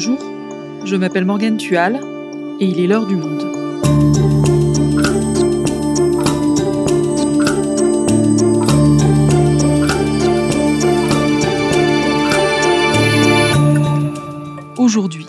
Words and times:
Bonjour, 0.00 0.20
je 0.84 0.94
m'appelle 0.94 1.24
Morgane 1.24 1.56
Tual 1.56 2.00
et 2.60 2.66
il 2.66 2.78
est 2.78 2.86
l'heure 2.86 3.04
du 3.04 3.16
monde. 3.16 3.42
Aujourd'hui, 14.76 15.26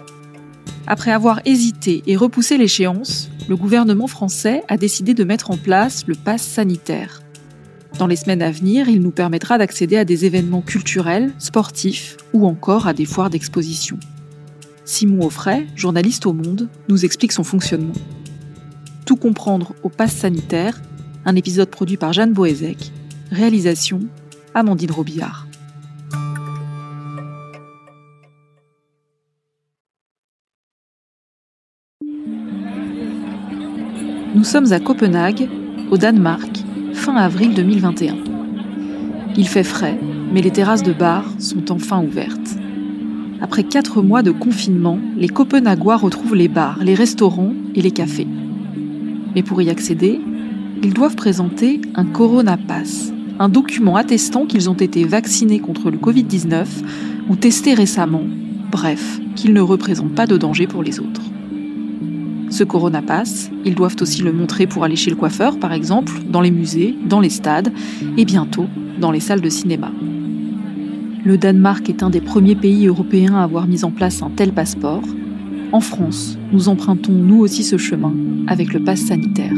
après 0.85 1.09
avoir 1.09 1.41
hésité 1.45 2.03
et 2.05 2.15
repoussé 2.15 2.59
l'échéance, 2.59 3.31
le 3.47 3.55
gouvernement 3.55 4.05
français 4.05 4.61
a 4.67 4.77
décidé 4.77 5.15
de 5.15 5.23
mettre 5.23 5.49
en 5.49 5.57
place 5.57 6.05
le 6.05 6.13
pass 6.13 6.43
sanitaire. 6.43 7.23
Dans 7.97 8.05
les 8.05 8.17
semaines 8.17 8.43
à 8.43 8.51
venir, 8.51 8.87
il 8.87 9.01
nous 9.01 9.09
permettra 9.09 9.57
d'accéder 9.57 9.97
à 9.97 10.05
des 10.05 10.25
événements 10.25 10.61
culturels, 10.61 11.33
sportifs 11.39 12.17
ou 12.33 12.45
encore 12.45 12.85
à 12.85 12.93
des 12.93 13.05
foires 13.05 13.31
d'exposition. 13.31 13.97
Simon 14.89 15.27
Offray, 15.27 15.67
journaliste 15.75 16.25
au 16.25 16.33
Monde, 16.33 16.67
nous 16.87 17.05
explique 17.05 17.31
son 17.31 17.43
fonctionnement. 17.43 17.93
Tout 19.05 19.17
comprendre 19.17 19.75
au 19.83 19.89
pass 19.89 20.11
sanitaire, 20.11 20.81
un 21.25 21.35
épisode 21.35 21.69
produit 21.69 21.95
par 21.95 22.11
Jeanne 22.11 22.33
Boézek, 22.33 22.91
réalisation 23.29 23.99
Amandine 24.55 24.89
Robillard. 24.89 25.45
Nous 34.33 34.43
sommes 34.43 34.73
à 34.73 34.79
Copenhague, 34.79 35.47
au 35.91 35.97
Danemark, 35.97 36.63
fin 36.93 37.15
avril 37.15 37.53
2021. 37.53 38.17
Il 39.37 39.47
fait 39.47 39.63
frais, 39.63 39.99
mais 40.33 40.41
les 40.41 40.51
terrasses 40.51 40.83
de 40.83 40.93
bar 40.93 41.25
sont 41.37 41.71
enfin 41.71 42.03
ouvertes. 42.03 42.58
Après 43.41 43.63
quatre 43.63 44.01
mois 44.01 44.21
de 44.21 44.31
confinement, 44.31 44.99
les 45.17 45.29
Copenhaguois 45.29 45.95
retrouvent 45.95 46.35
les 46.35 46.49
bars, 46.49 46.79
les 46.81 46.93
restaurants 46.93 47.53
et 47.73 47.81
les 47.81 47.91
cafés. 47.91 48.27
Mais 49.33 49.43
pour 49.43 49.61
y 49.61 49.69
accéder, 49.69 50.19
ils 50.83 50.93
doivent 50.93 51.15
présenter 51.15 51.79
un 51.95 52.05
Corona 52.05 52.57
Pass, 52.57 53.13
un 53.39 53.47
document 53.47 53.95
attestant 53.95 54.45
qu'ils 54.45 54.69
ont 54.69 54.75
été 54.75 55.05
vaccinés 55.05 55.59
contre 55.59 55.89
le 55.89 55.97
Covid-19 55.97 56.65
ou 57.29 57.35
testés 57.37 57.73
récemment, 57.73 58.23
bref, 58.71 59.21
qu'ils 59.35 59.53
ne 59.53 59.61
représentent 59.61 60.15
pas 60.15 60.27
de 60.27 60.35
danger 60.35 60.67
pour 60.67 60.83
les 60.83 60.99
autres. 60.99 61.21
Ce 62.49 62.63
Corona 62.65 63.01
Pass, 63.01 63.49
ils 63.63 63.75
doivent 63.75 63.95
aussi 64.01 64.21
le 64.21 64.33
montrer 64.33 64.67
pour 64.67 64.83
aller 64.83 64.95
chez 64.95 65.11
le 65.11 65.15
coiffeur, 65.15 65.59
par 65.59 65.71
exemple, 65.71 66.11
dans 66.27 66.41
les 66.41 66.51
musées, 66.51 66.95
dans 67.05 67.19
les 67.19 67.29
stades 67.29 67.71
et 68.17 68.25
bientôt 68.25 68.65
dans 68.99 69.11
les 69.11 69.19
salles 69.21 69.41
de 69.41 69.49
cinéma. 69.49 69.91
Le 71.25 71.37
Danemark 71.37 71.89
est 71.89 72.01
un 72.01 72.09
des 72.09 72.21
premiers 72.21 72.55
pays 72.55 72.87
européens 72.87 73.35
à 73.35 73.43
avoir 73.43 73.67
mis 73.67 73.83
en 73.83 73.91
place 73.91 74.21
un 74.21 74.29
tel 74.29 74.53
passeport. 74.53 75.03
En 75.73 75.81
France, 75.81 76.37
nous 76.53 76.69
empruntons 76.69 77.11
nous 77.11 77.39
aussi 77.39 77.63
ce 77.63 77.77
chemin 77.77 78.15
avec 78.47 78.73
le 78.73 78.83
pass 78.83 79.01
sanitaire. 79.01 79.53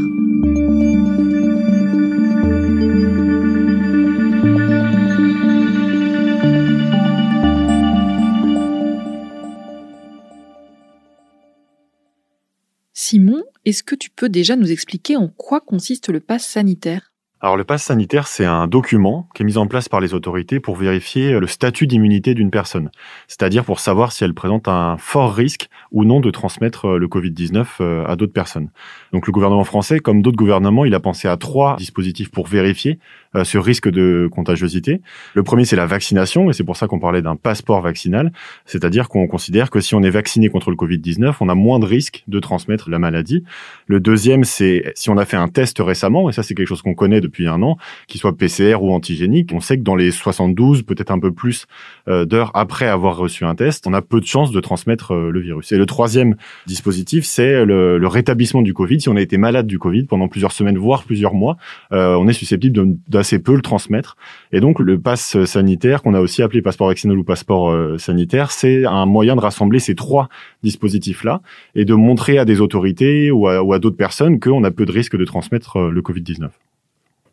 Simon, 12.94 13.44
est-ce 13.66 13.84
que 13.84 13.95
tu 13.95 14.09
peux 14.09 14.30
déjà 14.30 14.56
nous 14.56 14.72
expliquer 14.72 15.16
en 15.16 15.28
quoi 15.28 15.62
consiste 15.62 16.09
le 16.09 16.22
pass 16.22 16.44
sanitaire? 16.44 17.11
Alors 17.44 17.58
le 17.58 17.64
pass 17.64 17.84
sanitaire, 17.84 18.28
c'est 18.28 18.45
un 18.45 18.67
document 18.67 19.28
qui 19.34 19.42
est 19.42 19.45
mis 19.45 19.58
en 19.58 19.66
place 19.66 19.89
par 19.89 20.00
les 20.00 20.14
autorités 20.14 20.59
pour 20.59 20.75
vérifier 20.75 21.39
le 21.39 21.48
statut 21.48 21.88
d'immunité 21.88 22.36
d'une 22.36 22.52
personne, 22.52 22.92
c'est-à-dire 23.28 23.66
pour 23.66 23.80
savoir 23.80 24.11
si 24.11 24.23
elle 24.23 24.36
présente 24.36 24.67
un 24.67 24.95
fort 25.00 25.33
risque 25.33 25.67
ou 25.92 26.06
non 26.06 26.20
de 26.20 26.30
transmettre 26.30 26.99
le 26.99 27.08
Covid-19 27.08 27.65
euh, 27.80 28.05
à 28.05 28.15
d'autres 28.15 28.32
personnes. 28.32 28.70
Donc 29.11 29.26
le 29.26 29.33
gouvernement 29.33 29.64
français, 29.64 29.99
comme 29.99 30.21
d'autres 30.21 30.38
gouvernements, 30.38 30.86
il 30.86 30.93
a 30.93 30.99
pensé 30.99 31.27
à 31.27 31.36
trois 31.36 31.77
dispositifs 31.77 32.30
pour 32.30 32.45
vérifier 32.45 32.99
euh, 33.36 33.44
ce 33.44 33.58
risque 33.58 33.89
de 33.89 34.30
contagiosité. 34.32 35.02
Le 35.33 35.42
premier, 35.42 35.65
c'est 35.65 35.76
la 35.76 35.88
vaccination, 35.88 36.52
et 36.52 36.54
c'est 36.54 36.64
pour 36.64 36.77
ça 36.77 36.86
qu'on 36.86 36.99
parlait 36.99 37.23
d'un 37.23 37.38
passeport 37.38 37.82
vaccinal, 37.82 38.32
c'est-à-dire 38.65 39.10
qu'on 39.10 39.26
considère 39.26 39.71
que 39.71 39.80
si 39.80 39.95
on 39.95 40.04
est 40.04 40.11
vacciné 40.11 40.49
contre 40.49 40.70
le 40.70 40.76
Covid-19, 40.76 41.38
on 41.39 41.49
a 41.49 41.55
moins 41.55 41.80
de 41.80 41.86
risque 41.86 42.23
de 42.27 42.39
transmettre 42.39 42.92
la 42.92 42.99
maladie. 42.99 43.44
Le 43.88 43.99
deuxième, 43.99 44.44
c'est 44.44 44.94
si 44.94 45.10
on 45.10 45.17
a 45.17 45.26
fait 45.26 45.38
un 45.38 45.48
test 45.48 45.80
récemment, 45.80 46.30
et 46.30 46.33
ça 46.33 46.44
c'est 46.44 46.54
quelque 46.54 46.67
chose 46.67 46.83
qu'on 46.83 46.94
connaît 46.94 47.20
depuis 47.20 47.30
un 47.39 47.61
an, 47.61 47.77
qu'il 48.08 48.19
soit 48.19 48.36
PCR 48.36 48.81
ou 48.81 48.92
antigénique. 48.92 49.52
On 49.53 49.59
sait 49.59 49.77
que 49.77 49.83
dans 49.83 49.95
les 49.95 50.11
72, 50.11 50.83
peut-être 50.83 51.11
un 51.11 51.19
peu 51.19 51.31
plus 51.31 51.65
euh, 52.08 52.25
d'heures 52.25 52.52
après 52.53 52.87
avoir 52.87 53.17
reçu 53.17 53.45
un 53.45 53.55
test, 53.55 53.87
on 53.87 53.93
a 53.93 54.02
peu 54.02 54.19
de 54.19 54.25
chances 54.25 54.52
de 54.52 54.59
transmettre 54.59 55.14
euh, 55.14 55.30
le 55.30 55.39
virus. 55.39 55.71
Et 55.71 55.77
le 55.77 55.86
troisième 55.86 56.36
dispositif, 56.67 57.25
c'est 57.25 57.65
le, 57.65 57.99
rétablissement 58.08 58.61
du 58.61 58.73
Covid. 58.73 58.99
Si 58.99 59.09
on 59.09 59.15
a 59.15 59.21
été 59.21 59.37
malade 59.37 59.67
du 59.67 59.80
Covid 59.80 60.03
pendant 60.03 60.27
plusieurs 60.27 60.52
semaines, 60.52 60.77
voire 60.77 61.03
plusieurs 61.03 61.33
mois, 61.33 61.58
euh, 61.93 62.15
on 62.15 62.27
est 62.27 62.33
susceptible 62.33 62.97
d'assez 63.08 63.39
peu 63.39 63.55
le 63.55 63.61
transmettre. 63.61 64.17
Et 64.52 64.59
donc 64.59 64.80
le 64.80 64.99
pass 64.99 65.43
sanitaire, 65.45 66.02
qu'on 66.02 66.14
a 66.14 66.20
aussi 66.20 66.41
appelé 66.41 66.61
passeport 66.61 66.87
vaccinal 66.87 67.17
ou 67.17 67.23
passeport 67.23 67.73
sanitaire, 67.99 68.52
c'est 68.52 68.86
un 68.86 69.05
moyen 69.05 69.36
de 69.36 69.41
rassembler 69.41 69.80
ces 69.80 69.95
trois 69.95 70.27
dispositifs-là 70.64 71.41
et 71.75 71.86
de 71.86 71.93
montrer 71.93 72.37
à 72.37 72.45
des 72.45 72.59
autorités 72.59 73.31
ou 73.31 73.47
à, 73.47 73.59
à 73.59 73.80
d'autres 73.80 73.97
personnes 73.97 74.39
qu'on 74.39 74.64
a 74.64 74.71
peu 74.71 74.86
de 74.86 74.91
risque 74.91 75.15
de 75.15 75.25
transmettre 75.25 75.80
le 75.80 76.02
Covid-19. 76.02 76.49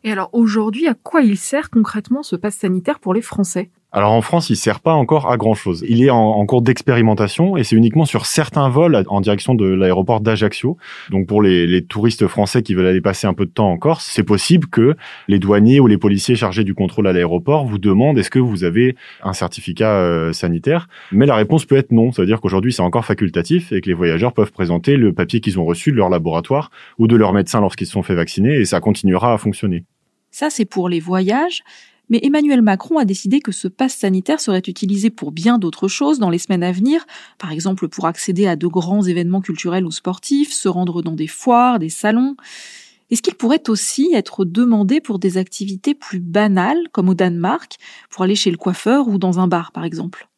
Et 0.03 0.11
alors 0.11 0.29
aujourd'hui, 0.33 0.87
à 0.87 0.93
quoi 0.93 1.21
il 1.21 1.37
sert 1.37 1.69
concrètement 1.69 2.23
ce 2.23 2.35
pass 2.35 2.55
sanitaire 2.55 2.99
pour 2.99 3.13
les 3.13 3.21
Français? 3.21 3.71
Alors 3.91 4.11
en 4.11 4.21
France, 4.21 4.51
il 4.51 4.55
sert 4.55 4.81
pas 4.81 4.93
encore 4.93 5.31
à 5.31 5.37
grand 5.37 5.55
chose. 5.55 5.83
Il 5.87 6.03
est 6.03 6.11
en, 6.11 6.45
cours 6.45 6.61
d'expérimentation 6.61 7.57
et 7.57 7.63
c'est 7.63 7.75
uniquement 7.75 8.05
sur 8.05 8.27
certains 8.27 8.69
vols 8.69 9.03
en 9.07 9.19
direction 9.19 9.55
de 9.55 9.65
l'aéroport 9.65 10.21
d'Ajaccio. 10.21 10.77
Donc 11.09 11.25
pour 11.25 11.41
les, 11.41 11.83
touristes 11.83 12.27
français 12.27 12.61
qui 12.61 12.75
veulent 12.75 12.85
aller 12.85 13.01
passer 13.01 13.25
un 13.25 13.33
peu 13.33 13.45
de 13.45 13.51
temps 13.51 13.71
en 13.71 13.77
Corse, 13.77 14.07
c'est 14.11 14.23
possible 14.23 14.67
que 14.67 14.95
les 15.27 15.39
douaniers 15.39 15.79
ou 15.79 15.87
les 15.87 15.97
policiers 15.97 16.35
chargés 16.35 16.63
du 16.63 16.75
contrôle 16.75 17.07
à 17.07 17.13
l'aéroport 17.13 17.65
vous 17.65 17.79
demandent 17.79 18.19
est-ce 18.19 18.29
que 18.29 18.37
vous 18.37 18.63
avez 18.63 18.95
un 19.23 19.33
certificat 19.33 19.93
euh, 19.93 20.33
sanitaire. 20.33 20.87
Mais 21.11 21.25
la 21.25 21.35
réponse 21.35 21.65
peut 21.65 21.77
être 21.77 21.91
non. 21.91 22.11
Ça 22.11 22.21
veut 22.21 22.27
dire 22.27 22.41
qu'aujourd'hui 22.41 22.71
c'est 22.71 22.83
encore 22.83 23.05
facultatif 23.05 23.71
et 23.71 23.81
que 23.81 23.89
les 23.89 23.95
voyageurs 23.95 24.33
peuvent 24.33 24.51
présenter 24.51 24.97
le 24.97 25.13
papier 25.13 25.39
qu'ils 25.39 25.59
ont 25.59 25.65
reçu 25.65 25.91
de 25.91 25.97
leur 25.97 26.09
laboratoire 26.09 26.69
ou 26.99 27.07
de 27.07 27.15
leur 27.15 27.33
médecin 27.33 27.59
lorsqu'ils 27.59 27.87
se 27.87 27.93
sont 27.93 28.03
fait 28.03 28.15
vacciner 28.15 28.53
et 28.53 28.65
ça 28.65 28.79
continuera 28.81 29.33
à 29.33 29.37
fonctionner. 29.39 29.83
Ça 30.29 30.51
c'est 30.51 30.65
pour 30.65 30.89
les 30.89 30.99
voyages. 30.99 31.63
Mais 32.09 32.19
Emmanuel 32.23 32.61
Macron 32.61 32.97
a 32.97 33.05
décidé 33.05 33.39
que 33.39 33.51
ce 33.51 33.67
passe 33.67 33.95
sanitaire 33.95 34.39
serait 34.39 34.63
utilisé 34.65 35.09
pour 35.09 35.31
bien 35.31 35.57
d'autres 35.59 35.87
choses 35.87 36.19
dans 36.19 36.29
les 36.29 36.39
semaines 36.39 36.63
à 36.63 36.71
venir, 36.71 37.05
par 37.37 37.51
exemple 37.51 37.87
pour 37.87 38.07
accéder 38.07 38.47
à 38.47 38.55
de 38.55 38.67
grands 38.67 39.03
événements 39.03 39.41
culturels 39.41 39.85
ou 39.85 39.91
sportifs, 39.91 40.51
se 40.51 40.67
rendre 40.67 41.01
dans 41.01 41.13
des 41.13 41.27
foires, 41.27 41.79
des 41.79 41.89
salons. 41.89 42.35
Est-ce 43.11 43.21
qu'il 43.21 43.35
pourrait 43.35 43.69
aussi 43.69 44.11
être 44.13 44.45
demandé 44.45 45.01
pour 45.01 45.19
des 45.19 45.37
activités 45.37 45.95
plus 45.95 46.19
banales, 46.19 46.81
comme 46.91 47.09
au 47.09 47.15
Danemark, 47.15 47.77
pour 48.09 48.23
aller 48.23 48.35
chez 48.35 48.51
le 48.51 48.57
coiffeur 48.57 49.07
ou 49.07 49.17
dans 49.17 49.39
un 49.39 49.47
bar 49.47 49.71
par 49.71 49.83
exemple? 49.83 50.28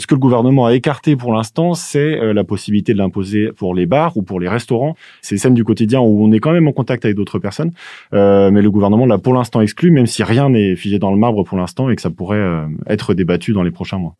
Ce 0.00 0.06
que 0.06 0.14
le 0.14 0.20
gouvernement 0.20 0.66
a 0.66 0.74
écarté 0.74 1.16
pour 1.16 1.32
l'instant, 1.32 1.74
c'est 1.74 2.20
euh, 2.20 2.32
la 2.32 2.44
possibilité 2.44 2.92
de 2.92 2.98
l'imposer 2.98 3.50
pour 3.52 3.74
les 3.74 3.86
bars 3.86 4.16
ou 4.16 4.22
pour 4.22 4.38
les 4.38 4.48
restaurants. 4.48 4.94
C'est 5.22 5.36
scènes 5.38 5.54
du 5.54 5.64
quotidien 5.64 6.00
où 6.00 6.24
on 6.24 6.30
est 6.30 6.38
quand 6.38 6.52
même 6.52 6.68
en 6.68 6.72
contact 6.72 7.04
avec 7.04 7.16
d'autres 7.16 7.40
personnes, 7.40 7.72
euh, 8.14 8.50
mais 8.52 8.62
le 8.62 8.70
gouvernement 8.70 9.06
l'a 9.06 9.18
pour 9.18 9.34
l'instant 9.34 9.60
exclu, 9.60 9.90
même 9.90 10.06
si 10.06 10.22
rien 10.22 10.50
n'est 10.50 10.76
figé 10.76 11.00
dans 11.00 11.10
le 11.10 11.18
marbre 11.18 11.42
pour 11.42 11.58
l'instant 11.58 11.90
et 11.90 11.96
que 11.96 12.02
ça 12.02 12.10
pourrait 12.10 12.36
euh, 12.36 12.66
être 12.86 13.12
débattu 13.12 13.52
dans 13.52 13.64
les 13.64 13.72
prochains 13.72 13.98
mois. 13.98 14.14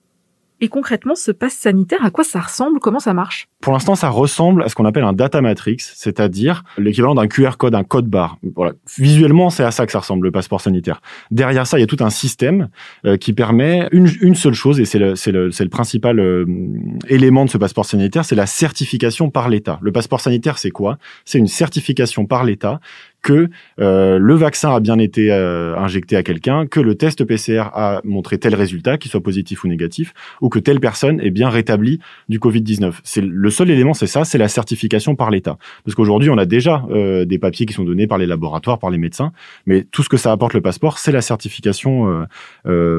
Et 0.61 0.69
concrètement, 0.69 1.15
ce 1.15 1.31
pass 1.31 1.53
sanitaire, 1.53 2.05
à 2.05 2.11
quoi 2.11 2.25
ça 2.25 2.41
ressemble? 2.41 2.81
Comment 2.81 2.99
ça 2.99 3.15
marche? 3.15 3.47
Pour 3.61 3.73
l'instant, 3.73 3.95
ça 3.95 4.09
ressemble 4.09 4.65
à 4.65 4.69
ce 4.69 4.75
qu'on 4.75 4.85
appelle 4.85 5.05
un 5.05 5.13
data 5.13 5.41
matrix, 5.41 5.77
c'est-à-dire 5.79 6.65
l'équivalent 6.79 7.15
d'un 7.15 7.29
QR 7.29 7.53
code, 7.57 7.77
un 7.77 7.85
code 7.85 8.07
barre. 8.07 8.39
Voilà. 8.57 8.73
Visuellement, 8.99 9.51
c'est 9.51 9.63
à 9.63 9.71
ça 9.71 9.87
que 9.87 9.93
ça 9.93 10.01
ressemble, 10.01 10.27
le 10.27 10.33
passeport 10.33 10.61
sanitaire. 10.61 11.01
Derrière 11.31 11.67
ça, 11.67 11.79
il 11.79 11.83
y 11.83 11.85
a 11.85 11.87
tout 11.87 12.03
un 12.03 12.11
système 12.11 12.69
euh, 13.05 13.17
qui 13.17 13.33
permet 13.33 13.89
une, 13.93 14.09
une, 14.21 14.35
seule 14.35 14.55
chose, 14.55 14.81
et 14.81 14.85
c'est 14.85 14.99
le, 14.99 15.15
le, 15.27 15.49
le, 15.49 15.69
principal 15.69 16.19
euh, 16.19 16.45
élément 17.09 17.45
de 17.45 17.51
ce 17.51 17.59
passeport 17.59 17.85
sanitaire, 17.85 18.25
c'est 18.25 18.35
la 18.35 18.47
certification 18.47 19.31
par 19.31 19.49
l'État. 19.49 19.79
Le 19.81 19.93
passeport 19.93 20.21
sanitaire, 20.21 20.59
c'est 20.59 20.71
quoi? 20.71 20.99
C'est 21.25 21.39
une 21.39 21.47
certification 21.47 22.27
par 22.27 22.45
l'État 22.45 22.81
que 23.29 23.51
euh, 23.79 24.19
le 24.19 24.35
vaccin 24.37 24.75
a 24.75 24.81
bien 24.81 24.99
été 24.99 25.31
euh, 25.31 25.77
injecté 25.77 26.17
à 26.17 26.23
quelqu'un, 26.23 26.67
que 26.67 26.81
le 26.81 26.95
test 26.95 27.25
PCR 27.25 27.65
a 27.75 28.01
montré 28.03 28.39
tel 28.39 28.55
résultat, 28.55 28.97
qu'il 28.97 29.11
soit 29.11 29.21
positif 29.21 29.65
ou 29.65 29.69
négatif, 29.69 30.15
ou 30.41 30.49
que 30.49 30.59
telle 30.59 30.81
personne 30.81 31.21
est 31.21 31.31
bien 31.31 31.51
rétablie 31.51 32.01
du 32.31 32.39
Covid-19. 32.39 32.95
C'est 33.05 33.21
le 33.21 33.51
seul 33.51 33.69
élément, 33.69 33.93
c'est 33.93 34.07
ça, 34.07 34.25
c'est 34.25 34.39
la 34.39 34.49
certification 34.49 35.15
par 35.15 35.31
l'État. 35.31 35.59
Parce 35.85 35.95
qu'aujourd'hui, 35.95 36.31
on 36.31 36.39
a 36.39 36.47
déjà 36.47 36.85
euh, 36.91 37.27
des 37.27 37.39
papiers 37.39 37.67
qui 37.67 37.75
sont 37.75 37.85
donnés 37.85 38.07
par 38.07 38.17
les 38.17 38.27
laboratoires, 38.27 38.79
par 38.79 38.89
les 38.89 38.99
médecins, 38.99 39.33
mais 39.67 39.85
tout 39.85 40.03
ce 40.03 40.09
que 40.09 40.17
ça 40.17 40.33
apporte 40.33 40.55
le 40.55 40.63
passeport, 40.63 40.97
c'est 40.99 41.13
la 41.13 41.21
certification 41.21 42.27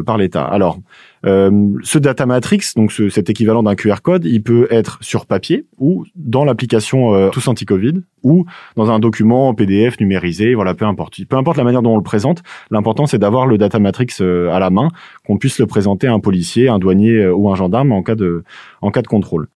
par 0.05 0.17
l'État. 0.17 0.43
Alors, 0.43 0.79
euh, 1.25 1.77
ce 1.83 1.97
data 1.97 2.25
matrix, 2.25 2.61
donc 2.75 2.91
ce, 2.91 3.09
cet 3.09 3.29
équivalent 3.29 3.63
d'un 3.63 3.75
QR 3.75 4.01
code, 4.01 4.25
il 4.25 4.41
peut 4.41 4.67
être 4.69 4.99
sur 5.01 5.25
papier 5.25 5.65
ou 5.77 6.05
dans 6.15 6.45
l'application 6.45 7.13
euh, 7.13 7.29
Tous 7.29 7.47
Anti-Covid 7.47 8.01
ou 8.23 8.45
dans 8.75 8.89
un 8.91 8.99
document 8.99 9.53
PDF 9.53 9.97
numérisé, 10.19 10.53
voilà, 10.55 10.73
peu 10.73 10.85
importe. 10.85 11.23
Peu 11.25 11.37
importe 11.37 11.57
la 11.57 11.63
manière 11.63 11.81
dont 11.81 11.93
on 11.93 11.97
le 11.97 12.03
présente, 12.03 12.43
l'important 12.71 13.05
c'est 13.05 13.17
d'avoir 13.17 13.45
le 13.45 13.57
data 13.57 13.79
matrix 13.79 14.07
euh, 14.21 14.49
à 14.51 14.59
la 14.59 14.69
main, 14.69 14.89
qu'on 15.25 15.37
puisse 15.37 15.59
le 15.59 15.65
présenter 15.65 16.07
à 16.07 16.13
un 16.13 16.19
policier, 16.19 16.69
un 16.69 16.79
douanier 16.79 17.23
euh, 17.23 17.33
ou 17.33 17.49
un 17.49 17.55
gendarme 17.55 17.91
en 17.91 18.03
cas 18.03 18.15
de, 18.15 18.43
en 18.81 18.91
cas 18.91 19.01
de 19.01 19.07
contrôle. 19.07 19.47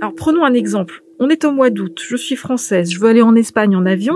Alors 0.00 0.14
prenons 0.14 0.44
un 0.44 0.54
exemple. 0.54 1.02
On 1.18 1.30
est 1.30 1.44
au 1.46 1.52
mois 1.52 1.70
d'août, 1.70 2.02
je 2.06 2.16
suis 2.16 2.36
française, 2.36 2.92
je 2.92 3.00
veux 3.00 3.08
aller 3.08 3.22
en 3.22 3.34
Espagne 3.34 3.74
en 3.74 3.86
avion, 3.86 4.14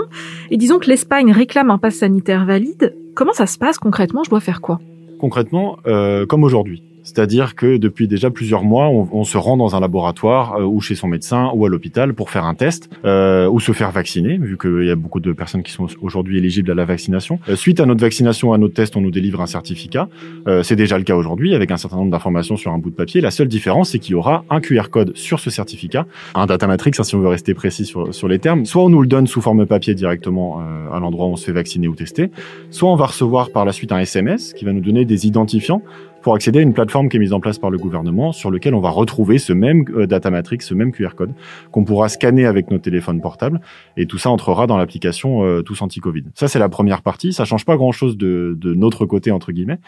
et 0.51 0.59
disons 0.59 0.79
que 0.79 0.87
l'Espagne 0.87 1.33
réclame 1.33 1.71
un 1.71 1.79
pass 1.79 1.95
sanitaire 1.95 2.45
valide. 2.45 2.95
Comment 3.15 3.33
ça 3.33 3.47
se 3.47 3.57
passe 3.57 3.79
concrètement? 3.79 4.23
Je 4.23 4.29
dois 4.29 4.41
faire 4.41 4.61
quoi? 4.61 4.81
Concrètement, 5.19 5.79
euh, 5.87 6.27
comme 6.27 6.45
aujourd'hui. 6.45 6.83
C'est-à-dire 7.03 7.55
que 7.55 7.77
depuis 7.77 8.09
déjà 8.09 8.31
plusieurs 8.31 8.63
mois, 8.63 8.89
on, 8.89 9.25
se 9.25 9.39
rend 9.39 9.57
dans 9.57 9.77
un 9.77 9.81
laboratoire 9.81 10.57
euh, 10.57 10.65
ou 10.65 10.81
chez 10.81 10.95
son 10.95 11.09
médecin 11.09 11.51
ou 11.55 11.67
à 11.67 11.69
l'hôpital 11.69 12.15
pour 12.15 12.31
faire 12.31 12.45
un 12.45 12.55
test 12.55 12.91
euh, 13.05 13.49
ou 13.49 13.61
se 13.61 13.73
faire 13.73 13.91
vacciner, 13.91 14.39
vu 14.39 14.59
qu'il 14.59 14.85
y 14.85 14.91
a 14.91 14.97
beaucoup 14.97 15.21
de 15.21 15.33
personnes 15.33 15.63
qui 15.63 15.73
sont 15.73 15.87
aujourd'hui 16.03 16.39
éligibles 16.39 16.71
à 16.71 16.75
la 16.75 16.85
vaccination. 16.85 17.39
Euh, 17.49 17.57
suite 17.57 17.81
à 17.81 17.87
notre 17.87 18.01
vaccination, 18.01 18.53
à 18.53 18.59
notre 18.59 18.75
test, 18.75 18.97
on 18.97 19.01
nous 19.01 19.11
délivre 19.11 19.41
un 19.41 19.47
certificat. 19.47 20.09
Euh, 20.49 20.63
c'est 20.63 20.77
déjà 20.77 20.99
le 20.99 21.05
cas 21.05 21.15
aujourd'hui 21.15 21.55
avec 21.55 21.71
un 21.71 21.77
certain 21.77 21.97
nombre 21.97 22.11
d'informations 22.11 22.57
sur 22.57 22.73
un 22.73 22.79
bout 22.79 22.91
de 22.91 22.97
papier. 22.97 23.21
La 23.21 23.31
seule 23.31 23.49
différence, 23.49 23.91
c'est 23.91 23.99
qu'il 23.99 24.13
y 24.13 24.15
aura 24.15 24.45
un 24.51 24.61
QR 24.61 24.91
code 24.91 25.17
sur 25.17 25.41
ce 25.41 25.51
certificat, 25.51 26.07
un 26.35 26.47
data 26.47 26.67
matrix, 26.67 26.93
hein, 26.99 27.03
si 27.03 27.15
on 27.15 27.21
veut 27.21 27.29
rester 27.29 27.55
précis 27.55 27.85
sur, 27.85 28.29
les 28.29 28.39
termes. 28.39 28.65
Soit 28.65 28.85
on 28.85 28.91
nous 28.91 29.01
le 29.01 29.09
donne 29.09 29.27
sous 29.27 29.41
forme 29.41 29.67
papier 29.67 29.95
directement 29.95 30.61
à 30.93 31.01
l'endroit 31.01 31.27
où 31.27 31.31
on 31.31 31.37
se 31.37 31.45
fait 31.45 31.53
vacciner 31.53 31.89
ou 31.89 31.95
tester, 31.95 32.31
soit 32.71 32.91
on 32.91 32.97
va 32.97 33.07
recevoir 33.07 33.51
par 33.51 33.65
la 33.65 33.73
suite 33.73 33.93
un 33.93 33.99
SMS 33.99 34.53
qui 34.53 34.65
va 34.65 34.73
nous 34.73 34.81
donner 34.81 35.05
des 35.05 35.27
identifiants 35.27 35.83
pour 36.23 36.35
accéder 36.35 36.59
à 36.59 36.63
une 36.63 36.75
plateforme 36.75 37.09
qui 37.09 37.17
est 37.17 37.21
mise 37.21 37.33
en 37.33 37.41
place 37.41 37.59
par 37.59 37.71
le 37.71 37.79
gouvernement 37.79 38.33
sur 38.33 38.51
lequel 38.51 38.75
on 38.75 38.81
va 38.81 38.91
retrouver 38.91 39.39
ce 39.39 39.53
même 39.53 39.85
euh, 39.91 40.07
data 40.07 40.31
matrix, 40.31 40.59
ce 40.61 40.75
même 40.75 40.93
QR 40.93 41.15
code 41.17 41.33
qu'on 41.71 41.85
pourra 41.85 42.09
scanner 42.09 42.47
avec 42.47 42.71
nos 42.71 42.79
téléphones 42.79 43.21
portables 43.21 43.61
et 43.97 44.07
tout 44.07 44.19
ça 44.19 44.31
entrera 44.31 44.67
dans 44.67 44.77
l'application 44.77 45.45
euh, 45.45 45.63
Tous 45.63 45.81
Anti-Covid. 45.83 46.25
Ça 46.35 46.49
c'est 46.49 46.59
la 46.59 46.69
première 46.69 47.03
partie, 47.03 47.33
ça 47.33 47.45
change 47.45 47.65
pas 47.65 47.77
grand-chose 47.77 48.17
de, 48.17 48.57
de 48.59 48.75
notre 48.75 49.07
côté 49.07 49.31
entre 49.31 49.53
guillemets. 49.53 49.79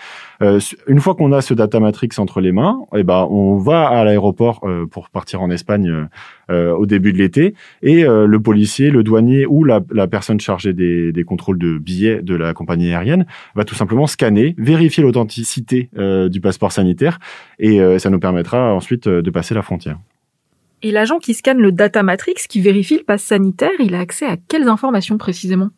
Euh, 0.43 0.61
une 0.87 1.01
fois 1.01 1.15
qu'on 1.15 1.33
a 1.33 1.41
ce 1.41 1.55
data 1.55 1.81
matrix 1.81 2.11
entre 2.19 2.41
les 2.41 2.53
mains, 2.53 2.81
eh 2.95 3.03
ben 3.03 3.27
on 3.31 3.57
va 3.57 3.89
à 3.89 4.05
l'aéroport 4.05 4.61
euh, 4.65 4.87
pour 4.87 5.11
partir 5.11 5.43
en 5.43 5.51
Espagne 5.51 6.09
euh, 6.53 6.63
euh, 6.63 6.73
au 6.75 6.87
début 6.87 7.13
de 7.13 7.19
l'été 7.19 7.55
et 7.83 8.05
le 8.05 8.39
policier, 8.39 8.91
le 8.91 9.03
douanier 9.03 9.47
ou 9.47 9.65
la, 9.65 9.81
personne 10.07 10.39
chargée 10.39 10.73
des, 10.73 11.13
des, 11.13 11.25
contrôles 11.25 11.59
de 11.59 11.79
billets 11.79 12.23
de 12.23 12.35
la 12.35 12.53
compagnie 12.55 12.93
aérienne 12.93 13.27
va 13.55 13.65
tout 13.65 13.75
simplement 13.75 14.07
scanner, 14.07 14.55
vérifier 14.59 15.03
l'authenticité 15.03 15.89
du 16.31 16.41
passeport 16.41 16.73
sanitaire 16.73 17.19
et 17.59 17.81
euh, 17.81 17.99
ça 17.99 18.11
nous 18.11 18.19
permettra 18.19 18.75
ensuite 18.75 19.07
euh, 19.07 19.23
de 19.23 19.31
passer 19.31 19.55
la 19.55 19.63
frontière. 19.63 19.99
Et 20.83 20.91
l'agent 20.91 21.19
qui 21.19 21.35
scanne 21.35 21.59
le 21.59 21.71
data 21.71 22.03
matrix, 22.03 22.35
qui 22.49 22.61
vérifie 22.61 22.99
le 22.99 23.05
passe 23.05 23.23
sanitaire, 23.23 23.71
il 23.79 23.95
a 23.95 24.01
accès 24.01 24.27
à 24.27 24.37
quelles 24.37 24.69
informations 24.69 25.17
précisément? 25.17 25.71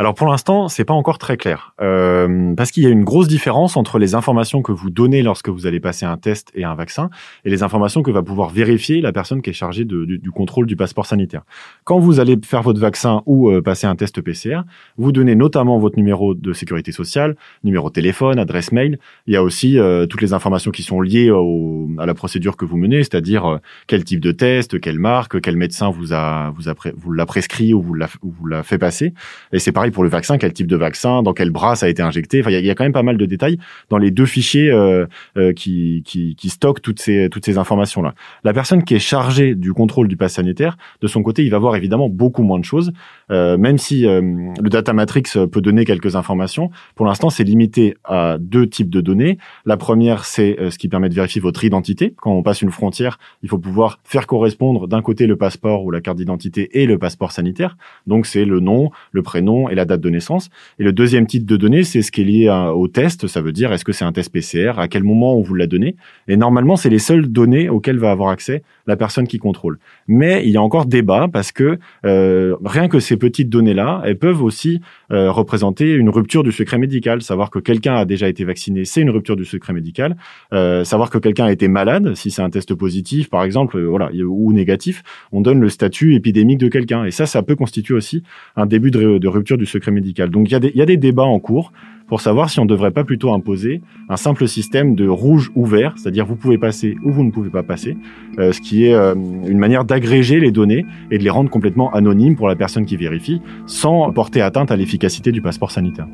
Alors 0.00 0.14
pour 0.14 0.28
l'instant, 0.28 0.68
c'est 0.68 0.86
pas 0.86 0.94
encore 0.94 1.18
très 1.18 1.36
clair 1.36 1.74
euh, 1.82 2.54
parce 2.54 2.70
qu'il 2.70 2.82
y 2.82 2.86
a 2.86 2.88
une 2.88 3.04
grosse 3.04 3.28
différence 3.28 3.76
entre 3.76 3.98
les 3.98 4.14
informations 4.14 4.62
que 4.62 4.72
vous 4.72 4.88
donnez 4.88 5.20
lorsque 5.22 5.50
vous 5.50 5.66
allez 5.66 5.78
passer 5.78 6.06
un 6.06 6.16
test 6.16 6.50
et 6.54 6.64
un 6.64 6.74
vaccin 6.74 7.10
et 7.44 7.50
les 7.50 7.62
informations 7.62 8.02
que 8.02 8.10
va 8.10 8.22
pouvoir 8.22 8.48
vérifier 8.48 9.02
la 9.02 9.12
personne 9.12 9.42
qui 9.42 9.50
est 9.50 9.52
chargée 9.52 9.84
du, 9.84 10.30
contrôle 10.34 10.64
du 10.64 10.74
passeport 10.74 11.04
sanitaire. 11.04 11.42
Quand 11.84 11.98
vous 11.98 12.18
allez 12.18 12.38
faire 12.42 12.62
votre 12.62 12.80
vaccin 12.80 13.20
ou 13.26 13.50
euh, 13.50 13.60
passer 13.60 13.86
un 13.86 13.94
test 13.94 14.22
PCR, 14.22 14.62
vous 14.96 15.12
donnez 15.12 15.34
notamment 15.34 15.78
votre 15.78 15.98
numéro 15.98 16.34
de 16.34 16.54
sécurité 16.54 16.92
sociale, 16.92 17.36
numéro 17.62 17.90
de 17.90 17.92
téléphone, 17.92 18.38
adresse 18.38 18.72
mail. 18.72 18.98
Il 19.26 19.34
y 19.34 19.36
a 19.36 19.42
aussi 19.42 19.78
euh, 19.78 20.06
toutes 20.06 20.22
les 20.22 20.32
informations 20.32 20.70
qui 20.70 20.82
sont 20.82 21.02
liées 21.02 21.30
au, 21.30 21.90
à 21.98 22.06
la 22.06 22.14
procédure 22.14 22.56
que 22.56 22.64
vous 22.64 22.78
menez, 22.78 23.00
c'est-à-dire 23.00 23.44
euh, 23.44 23.58
quel 23.86 24.02
type 24.04 24.20
de 24.20 24.32
test, 24.32 24.80
quelle 24.80 24.98
marque, 24.98 25.42
quel 25.42 25.56
médecin 25.56 25.90
vous 25.90 26.14
a 26.14 26.54
vous 26.56 26.70
a 26.70 26.74
vous 26.96 27.12
l'a 27.12 27.26
prescrit 27.26 27.74
ou 27.74 27.82
vous 27.82 27.92
l'a 27.92 28.08
vous 28.22 28.46
l'a 28.46 28.62
fait 28.62 28.78
passer. 28.78 29.12
Et 29.52 29.58
c'est 29.58 29.72
pareil 29.72 29.89
pour 29.90 30.02
le 30.02 30.08
vaccin, 30.08 30.38
quel 30.38 30.52
type 30.52 30.66
de 30.66 30.76
vaccin, 30.76 31.22
dans 31.22 31.32
quel 31.32 31.50
bras 31.50 31.76
ça 31.76 31.86
a 31.86 31.88
été 31.88 32.02
injecté. 32.02 32.40
Enfin, 32.40 32.50
il 32.50 32.64
y, 32.64 32.70
a 32.70 32.74
quand 32.74 32.84
même 32.84 32.92
pas 32.92 33.02
mal 33.02 33.16
de 33.16 33.26
détails 33.26 33.58
dans 33.88 33.98
les 33.98 34.10
deux 34.10 34.26
fichiers 34.26 34.70
euh, 34.70 35.06
euh, 35.36 35.52
qui, 35.52 36.02
qui, 36.04 36.34
qui, 36.36 36.48
stockent 36.50 36.82
toutes 36.82 37.00
ces, 37.00 37.28
toutes 37.30 37.44
ces 37.44 37.58
informations-là. 37.58 38.14
La 38.44 38.52
personne 38.52 38.84
qui 38.84 38.94
est 38.94 39.00
chargée 39.00 39.54
du 39.54 39.72
contrôle 39.72 40.08
du 40.08 40.16
pass 40.16 40.34
sanitaire, 40.34 40.76
de 41.00 41.06
son 41.06 41.22
côté, 41.22 41.44
il 41.44 41.50
va 41.50 41.58
voir 41.58 41.76
évidemment 41.76 42.08
beaucoup 42.08 42.42
moins 42.42 42.58
de 42.58 42.64
choses, 42.64 42.92
euh, 43.30 43.56
même 43.56 43.78
si 43.78 44.06
euh, 44.06 44.20
le 44.60 44.68
data 44.68 44.92
matrix 44.92 45.22
peut 45.50 45.60
donner 45.60 45.84
quelques 45.84 46.16
informations. 46.16 46.70
Pour 46.94 47.06
l'instant, 47.06 47.30
c'est 47.30 47.44
limité 47.44 47.96
à 48.04 48.36
deux 48.38 48.68
types 48.68 48.90
de 48.90 49.00
données. 49.00 49.38
La 49.64 49.76
première, 49.76 50.24
c'est 50.24 50.58
euh, 50.58 50.70
ce 50.70 50.78
qui 50.78 50.88
permet 50.88 51.08
de 51.08 51.14
vérifier 51.14 51.40
votre 51.40 51.64
identité. 51.64 52.14
Quand 52.16 52.32
on 52.32 52.42
passe 52.42 52.62
une 52.62 52.70
frontière, 52.70 53.18
il 53.42 53.48
faut 53.48 53.58
pouvoir 53.58 53.98
faire 54.04 54.26
correspondre 54.26 54.88
d'un 54.88 55.02
côté 55.02 55.26
le 55.26 55.36
passeport 55.36 55.84
ou 55.84 55.90
la 55.90 56.00
carte 56.00 56.18
d'identité 56.18 56.80
et 56.80 56.86
le 56.86 56.98
passeport 56.98 57.32
sanitaire. 57.32 57.76
Donc, 58.06 58.26
c'est 58.26 58.44
le 58.44 58.60
nom, 58.60 58.90
le 59.12 59.22
prénom 59.22 59.68
et 59.68 59.74
la 59.74 59.79
date 59.84 60.00
de 60.00 60.10
naissance. 60.10 60.50
Et 60.78 60.84
le 60.84 60.92
deuxième 60.92 61.26
type 61.26 61.44
de 61.44 61.56
données, 61.56 61.84
c'est 61.84 62.02
ce 62.02 62.12
qui 62.12 62.22
est 62.22 62.24
lié 62.24 62.70
au 62.74 62.88
test. 62.88 63.26
Ça 63.26 63.40
veut 63.40 63.52
dire 63.52 63.72
est-ce 63.72 63.84
que 63.84 63.92
c'est 63.92 64.04
un 64.04 64.12
test 64.12 64.32
PCR, 64.32 64.78
à 64.78 64.88
quel 64.88 65.02
moment 65.02 65.36
on 65.36 65.42
vous 65.42 65.54
l'a 65.54 65.66
donné? 65.66 65.96
Et 66.28 66.36
normalement, 66.36 66.76
c'est 66.76 66.90
les 66.90 66.98
seules 66.98 67.28
données 67.28 67.68
auxquelles 67.68 67.98
va 67.98 68.10
avoir 68.10 68.30
accès 68.30 68.62
la 68.86 68.96
personne 68.96 69.26
qui 69.26 69.38
contrôle. 69.38 69.78
Mais 70.08 70.42
il 70.44 70.50
y 70.50 70.56
a 70.56 70.62
encore 70.62 70.86
débat 70.86 71.28
parce 71.32 71.52
que 71.52 71.78
euh, 72.04 72.56
rien 72.64 72.88
que 72.88 72.98
ces 72.98 73.16
petites 73.16 73.48
données-là, 73.48 74.02
elles 74.04 74.18
peuvent 74.18 74.42
aussi 74.42 74.80
euh, 75.12 75.30
représenter 75.30 75.92
une 75.92 76.10
rupture 76.10 76.42
du 76.42 76.52
secret 76.52 76.78
médical. 76.78 77.22
Savoir 77.22 77.50
que 77.50 77.58
quelqu'un 77.58 77.94
a 77.94 78.04
déjà 78.04 78.28
été 78.28 78.44
vacciné, 78.44 78.84
c'est 78.84 79.00
une 79.00 79.10
rupture 79.10 79.36
du 79.36 79.44
secret 79.44 79.72
médical. 79.72 80.16
Euh, 80.52 80.84
savoir 80.84 81.10
que 81.10 81.18
quelqu'un 81.18 81.46
a 81.46 81.52
été 81.52 81.68
malade, 81.68 82.14
si 82.14 82.30
c'est 82.30 82.42
un 82.42 82.50
test 82.50 82.74
positif 82.74 83.30
par 83.30 83.44
exemple, 83.44 83.80
voilà, 83.80 84.10
ou 84.26 84.52
négatif, 84.52 85.02
on 85.32 85.40
donne 85.40 85.60
le 85.60 85.68
statut 85.68 86.14
épidémique 86.14 86.58
de 86.58 86.68
quelqu'un. 86.68 87.04
Et 87.04 87.10
ça, 87.10 87.26
ça 87.26 87.42
peut 87.42 87.56
constituer 87.56 87.94
aussi 87.94 88.22
un 88.56 88.66
début 88.66 88.90
de, 88.90 89.18
de 89.18 89.28
rupture 89.28 89.58
du 89.60 89.66
secret 89.66 89.92
médical. 89.92 90.30
Donc 90.30 90.50
il 90.50 90.52
y, 90.52 90.82
a 90.82 90.86
des, 90.86 90.96
débats 90.96 91.24
en 91.24 91.38
cours 91.38 91.72
pour 92.08 92.20
savoir 92.20 92.50
si 92.50 92.58
on 92.58 92.64
ne 92.64 92.68
devrait 92.68 92.90
pas 92.90 93.04
plutôt 93.04 93.32
imposer 93.32 93.82
un 94.08 94.16
simple 94.16 94.48
système 94.48 94.96
de 94.96 95.06
rouge 95.06 95.52
ou 95.54 95.64
vert, 95.64 95.94
c'est-à-dire 95.96 96.26
vous 96.26 96.34
pouvez 96.34 96.58
passer 96.58 96.96
ou 97.04 97.12
vous 97.12 97.22
ne 97.22 97.30
pouvez 97.30 97.50
pas 97.50 97.62
passer, 97.62 97.96
euh, 98.38 98.52
ce 98.52 98.60
qui 98.60 98.86
est 98.86 98.94
euh, 98.94 99.14
une 99.14 99.58
manière 99.58 99.84
d'agréger 99.84 100.40
les 100.40 100.50
données 100.50 100.84
et 101.12 101.18
de 101.18 101.22
les 101.22 101.30
rendre 101.30 101.50
complètement 101.50 101.92
anonymes 101.92 102.34
pour 102.34 102.48
la 102.48 102.56
personne 102.56 102.84
qui 102.84 102.96
vérifie, 102.96 103.40
sans 103.66 104.12
porter 104.12 104.40
atteinte 104.40 104.72
à 104.72 104.76
l'efficacité 104.76 105.30
du 105.30 105.40
passeport 105.40 105.70
sanitaire. 105.70 106.08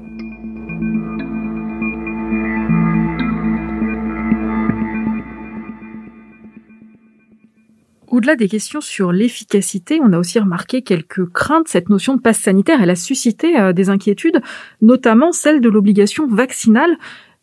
Au-delà 8.09 8.37
des 8.37 8.49
questions 8.49 8.81
sur 8.81 9.13
l'efficacité, 9.13 10.01
on 10.03 10.13
a 10.13 10.19
aussi 10.19 10.39
remarqué 10.39 10.83
quelques 10.83 11.27
craintes. 11.33 11.69
Cette 11.69 11.89
notion 11.89 12.15
de 12.15 12.21
passe 12.21 12.39
sanitaire, 12.39 12.81
elle 12.83 12.91
a 12.91 12.97
suscité 12.97 13.59
euh, 13.59 13.73
des 13.73 13.91
inquiétudes, 13.91 14.41
notamment 14.81 15.33
celle 15.33 15.61
de 15.61 15.69
l'obligation 15.69 16.27
vaccinale. 16.27 16.97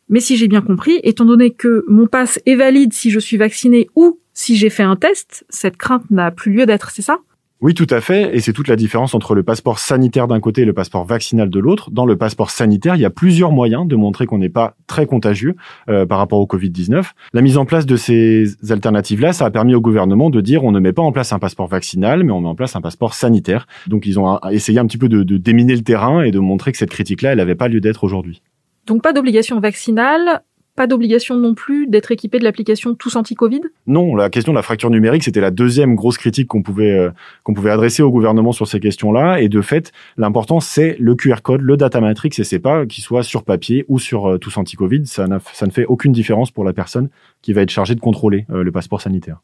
Mais 0.10 0.20
si 0.20 0.38
j'ai 0.38 0.48
bien 0.48 0.62
compris, 0.62 1.00
étant 1.04 1.26
donné 1.26 1.52
que 1.52 1.86
mon 1.88 2.08
passe 2.08 2.40
est 2.46 2.56
valide 2.56 2.94
si 2.94 3.10
je 3.10 3.20
suis 3.20 3.38
vacciné 3.38 3.90
ou 3.96 4.20
si 4.34 4.56
j'ai 4.56 4.70
fait 4.70 4.84
un 4.84 4.96
test, 4.96 5.46
cette 5.50 5.78
crainte 5.78 6.10
n'a 6.12 6.32
plus 6.32 6.54
lieu 6.54 6.66
d'être, 6.66 6.92
c'est 6.92 7.02
ça? 7.02 7.20
Oui, 7.64 7.74
tout 7.74 7.88
à 7.90 8.02
fait. 8.02 8.36
Et 8.36 8.42
c'est 8.42 8.52
toute 8.52 8.68
la 8.68 8.76
différence 8.76 9.16
entre 9.16 9.36
le 9.36 9.42
passeport 9.42 9.80
sanitaire 9.80 10.28
d'un 10.28 10.42
côté 10.42 10.64
et 10.64 10.66
le 10.66 10.74
passeport 10.74 11.06
vaccinal 11.06 11.50
de 11.50 11.60
l'autre. 11.60 11.92
Dans 11.92 12.06
le 12.06 12.18
passeport 12.18 12.50
sanitaire, 12.50 12.98
il 12.98 13.02
y 13.02 13.06
a 13.06 13.10
plusieurs 13.10 13.54
moyens 13.54 13.88
de 13.88 13.96
montrer 13.96 14.26
qu'on 14.26 14.38
n'est 14.38 14.50
pas 14.50 14.76
très 14.86 15.06
contagieux 15.06 15.56
euh, 15.88 16.06
par 16.06 16.18
rapport 16.18 16.40
au 16.40 16.46
Covid-19. 16.46 17.12
La 17.32 17.42
mise 17.42 17.58
en 17.58 17.64
place 17.64 17.86
de 17.86 17.96
ces 17.96 18.58
alternatives-là, 18.70 19.32
ça 19.32 19.46
a 19.46 19.50
permis 19.50 19.76
au 19.76 19.80
gouvernement 19.80 20.30
de 20.30 20.42
dire 20.42 20.66
on 20.66 20.74
ne 20.74 20.80
met 20.82 20.92
pas 20.92 21.04
en 21.04 21.14
place 21.14 21.32
un 21.32 21.40
passeport 21.40 21.68
vaccinal, 21.68 22.26
mais 22.26 22.34
on 22.34 22.42
met 22.42 22.50
en 22.50 22.56
place 22.56 22.76
un 22.76 22.82
passeport 22.82 23.14
sanitaire. 23.14 23.66
Donc 23.88 24.06
ils 24.06 24.20
ont 24.20 24.42
essayé 24.52 24.80
un 24.80 24.86
petit 24.86 24.98
peu 24.98 25.08
de, 25.08 25.24
de 25.24 25.38
déminer 25.38 25.78
le 25.78 25.84
terrain 25.84 26.22
et 26.22 26.32
de 26.32 26.40
montrer 26.40 26.74
que 26.74 26.78
cette 26.78 26.92
critique-là, 26.92 27.32
elle 27.32 27.38
n'avait 27.38 27.56
pas 27.56 27.70
lieu 27.70 27.80
d'être 27.80 28.04
aujourd'hui. 28.04 28.42
Donc 28.88 29.02
pas 29.02 29.14
d'obligation 29.14 29.62
vaccinale, 29.62 30.42
pas 30.76 30.88
d'obligation 30.88 31.36
non 31.36 31.54
plus 31.54 31.88
d'être 31.88 32.12
équipé 32.12 32.40
de 32.40 32.44
l'application 32.44 32.96
Tous 32.96 33.16
Anti-Covid? 33.16 33.62
Non, 33.86 34.16
la 34.16 34.30
question 34.30 34.54
de 34.54 34.58
la 34.58 34.64
fracture 34.64 34.90
numérique, 34.90 35.24
c'était 35.24 35.42
la 35.42 35.52
deuxième 35.52 35.96
grosse 35.96 36.18
critique 36.18 36.48
qu'on 36.48 36.64
pouvait 36.64 36.92
euh, 36.92 37.12
qu'on 37.44 37.54
pouvait 37.54 37.70
adresser 37.70 38.02
au 38.02 38.12
gouvernement 38.12 38.52
sur 38.52 38.68
ces 38.68 38.80
questions-là. 38.80 39.42
Et 39.42 39.50
de 39.50 39.62
fait, 39.62 39.92
l'important 40.18 40.60
c'est 40.60 40.96
le 41.00 41.16
QR 41.16 41.42
code, 41.44 41.62
le 41.62 41.78
data 41.78 42.02
matrix, 42.02 42.32
et 42.38 42.44
c'est 42.44 42.60
pas 42.60 42.86
qu'il 42.86 43.04
soit 43.04 43.24
sur 43.24 43.44
papier 43.44 43.86
ou 43.88 44.00
sur 44.00 44.28
euh, 44.28 44.38
Tous 44.38 44.58
Anti-Covid. 44.58 45.06
Ça, 45.06 45.28
ça 45.54 45.66
ne 45.66 45.72
fait 45.72 45.86
aucune 45.86 46.12
différence 46.12 46.52
pour 46.52 46.64
la 46.64 46.74
personne 46.74 47.10
qui 47.42 47.54
va 47.54 47.62
être 47.62 47.70
chargée 47.70 47.96
de 47.96 48.02
contrôler 48.02 48.46
euh, 48.50 48.64
le 48.64 48.72
passeport 48.72 49.02
sanitaire. 49.02 49.42